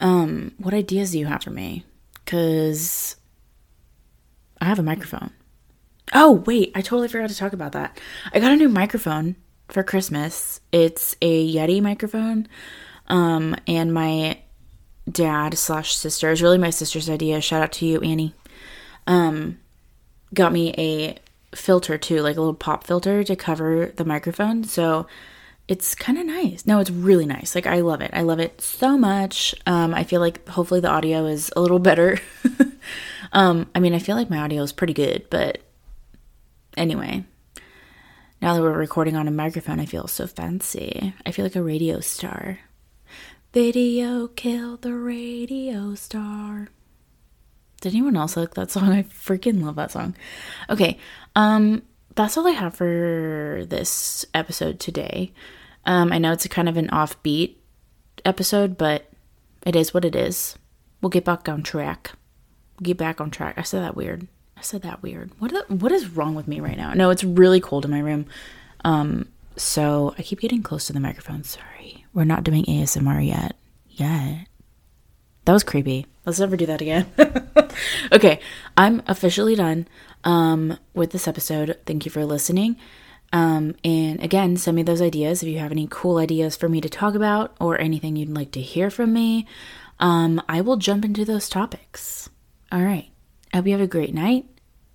Um, 0.00 0.52
what 0.58 0.74
ideas 0.74 1.12
do 1.12 1.18
you 1.18 1.26
have 1.26 1.42
for 1.42 1.50
me? 1.50 1.84
Cause 2.26 3.16
I 4.60 4.66
have 4.66 4.78
a 4.78 4.82
microphone. 4.82 5.30
Oh, 6.12 6.42
wait, 6.46 6.72
I 6.74 6.80
totally 6.80 7.08
forgot 7.08 7.28
to 7.30 7.36
talk 7.36 7.52
about 7.52 7.72
that. 7.72 7.98
I 8.32 8.40
got 8.40 8.52
a 8.52 8.56
new 8.56 8.68
microphone 8.68 9.36
for 9.68 9.82
Christmas. 9.82 10.60
It's 10.72 11.16
a 11.20 11.52
Yeti 11.52 11.82
microphone. 11.82 12.48
Um, 13.08 13.56
and 13.66 13.92
my 13.92 14.38
dad 15.10 15.56
slash 15.56 15.94
sister 15.94 16.30
is 16.30 16.42
really 16.42 16.58
my 16.58 16.70
sister's 16.70 17.10
idea. 17.10 17.40
Shout 17.40 17.62
out 17.62 17.72
to 17.72 17.86
you, 17.86 18.00
Annie. 18.00 18.34
Um, 19.06 19.58
got 20.34 20.52
me 20.52 20.74
a 20.76 21.18
filter 21.54 21.96
too, 21.98 22.20
like 22.20 22.36
a 22.36 22.40
little 22.40 22.54
pop 22.54 22.84
filter 22.84 23.24
to 23.24 23.36
cover 23.36 23.92
the 23.96 24.04
microphone. 24.04 24.64
So 24.64 25.06
it's 25.68 25.94
kind 25.94 26.18
of 26.18 26.24
nice. 26.24 26.66
No, 26.66 26.80
it's 26.80 26.90
really 26.90 27.26
nice. 27.26 27.54
Like 27.54 27.66
I 27.66 27.82
love 27.82 28.00
it. 28.00 28.10
I 28.14 28.22
love 28.22 28.40
it 28.40 28.60
so 28.60 28.96
much. 28.96 29.54
Um, 29.66 29.94
I 29.94 30.02
feel 30.04 30.20
like 30.20 30.48
hopefully 30.48 30.80
the 30.80 30.88
audio 30.88 31.26
is 31.26 31.52
a 31.54 31.60
little 31.60 31.78
better. 31.90 32.18
um, 33.32 33.68
I 33.74 33.80
mean, 33.80 33.94
I 33.94 33.98
feel 33.98 34.16
like 34.16 34.30
my 34.30 34.38
audio 34.38 34.62
is 34.62 34.72
pretty 34.72 34.94
good, 34.94 35.26
but 35.30 35.58
anyway. 36.76 37.24
Now 38.40 38.54
that 38.54 38.62
we're 38.62 38.72
recording 38.72 39.16
on 39.16 39.26
a 39.28 39.32
microphone, 39.32 39.80
I 39.80 39.86
feel 39.86 40.06
so 40.06 40.26
fancy. 40.26 41.12
I 41.26 41.32
feel 41.32 41.44
like 41.44 41.56
a 41.56 41.62
radio 41.62 42.00
star. 42.00 42.60
Video 43.52 44.28
killed 44.28 44.82
the 44.82 44.94
radio 44.94 45.94
star. 45.96 46.68
Did 47.80 47.92
anyone 47.92 48.16
else 48.16 48.36
like 48.36 48.54
that 48.54 48.70
song? 48.70 48.88
I 48.92 49.02
freaking 49.02 49.62
love 49.62 49.76
that 49.76 49.90
song. 49.90 50.14
Okay, 50.70 50.98
um, 51.34 51.82
that's 52.18 52.36
all 52.36 52.48
I 52.48 52.52
have 52.52 52.74
for 52.74 53.64
this 53.68 54.26
episode 54.34 54.80
today. 54.80 55.32
Um, 55.86 56.12
I 56.12 56.18
know 56.18 56.32
it's 56.32 56.44
a 56.44 56.48
kind 56.48 56.68
of 56.68 56.76
an 56.76 56.88
offbeat 56.88 57.54
episode, 58.24 58.76
but 58.76 59.08
it 59.64 59.76
is 59.76 59.94
what 59.94 60.04
it 60.04 60.16
is. 60.16 60.58
We'll 61.00 61.10
get 61.10 61.24
back 61.24 61.48
on 61.48 61.62
track. 61.62 62.10
We'll 62.78 62.86
get 62.86 62.96
back 62.96 63.20
on 63.20 63.30
track. 63.30 63.56
I 63.56 63.62
said 63.62 63.82
that 63.82 63.94
weird. 63.94 64.26
I 64.56 64.62
said 64.62 64.82
that 64.82 65.00
weird. 65.00 65.30
What 65.38 65.70
what 65.70 65.92
is 65.92 66.10
wrong 66.10 66.34
with 66.34 66.48
me 66.48 66.58
right 66.58 66.76
now? 66.76 66.92
No, 66.92 67.10
it's 67.10 67.22
really 67.22 67.60
cold 67.60 67.84
in 67.84 67.92
my 67.92 68.00
room. 68.00 68.26
Um, 68.84 69.28
so 69.54 70.12
I 70.18 70.22
keep 70.22 70.40
getting 70.40 70.64
close 70.64 70.86
to 70.88 70.92
the 70.92 71.00
microphone. 71.00 71.44
Sorry. 71.44 72.04
We're 72.12 72.24
not 72.24 72.42
doing 72.42 72.64
ASMR 72.64 73.24
yet. 73.24 73.54
Yet. 73.86 74.48
That 75.44 75.52
was 75.52 75.62
creepy. 75.62 76.06
Let's 76.26 76.40
never 76.40 76.56
do 76.56 76.66
that 76.66 76.80
again. 76.80 77.06
okay, 78.12 78.40
I'm 78.76 79.02
officially 79.06 79.54
done 79.54 79.86
um, 80.24 80.78
with 80.94 81.10
this 81.10 81.28
episode. 81.28 81.78
Thank 81.86 82.04
you 82.04 82.10
for 82.10 82.24
listening. 82.24 82.76
Um, 83.32 83.74
and 83.84 84.22
again, 84.22 84.56
send 84.56 84.76
me 84.76 84.82
those 84.82 85.02
ideas 85.02 85.42
if 85.42 85.48
you 85.48 85.58
have 85.58 85.72
any 85.72 85.86
cool 85.90 86.18
ideas 86.18 86.56
for 86.56 86.68
me 86.68 86.80
to 86.80 86.88
talk 86.88 87.14
about 87.14 87.54
or 87.60 87.80
anything 87.80 88.16
you'd 88.16 88.30
like 88.30 88.52
to 88.52 88.60
hear 88.60 88.90
from 88.90 89.12
me. 89.12 89.46
Um, 90.00 90.40
I 90.48 90.60
will 90.60 90.76
jump 90.76 91.04
into 91.04 91.24
those 91.24 91.48
topics. 91.48 92.30
All 92.72 92.82
right. 92.82 93.10
I 93.52 93.56
hope 93.56 93.66
you 93.66 93.72
have 93.72 93.80
a 93.80 93.86
great 93.86 94.14
night, 94.14 94.46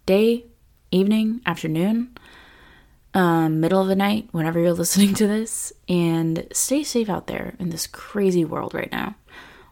day, 0.06 0.46
evening, 0.92 1.42
afternoon, 1.46 2.16
um, 3.14 3.60
middle 3.60 3.82
of 3.82 3.88
the 3.88 3.96
night, 3.96 4.30
whenever 4.32 4.60
you're 4.60 4.74
listening 4.74 5.14
to 5.16 5.28
this, 5.28 5.74
and 5.88 6.48
stay 6.52 6.84
safe 6.84 7.10
out 7.10 7.28
there 7.28 7.56
in 7.60 7.70
this 7.70 7.88
crazy 7.88 8.46
world 8.46 8.74
right 8.74 8.92
now. 8.92 9.16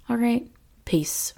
All 0.09 0.17
right. 0.17 0.47
Peace. 0.85 1.33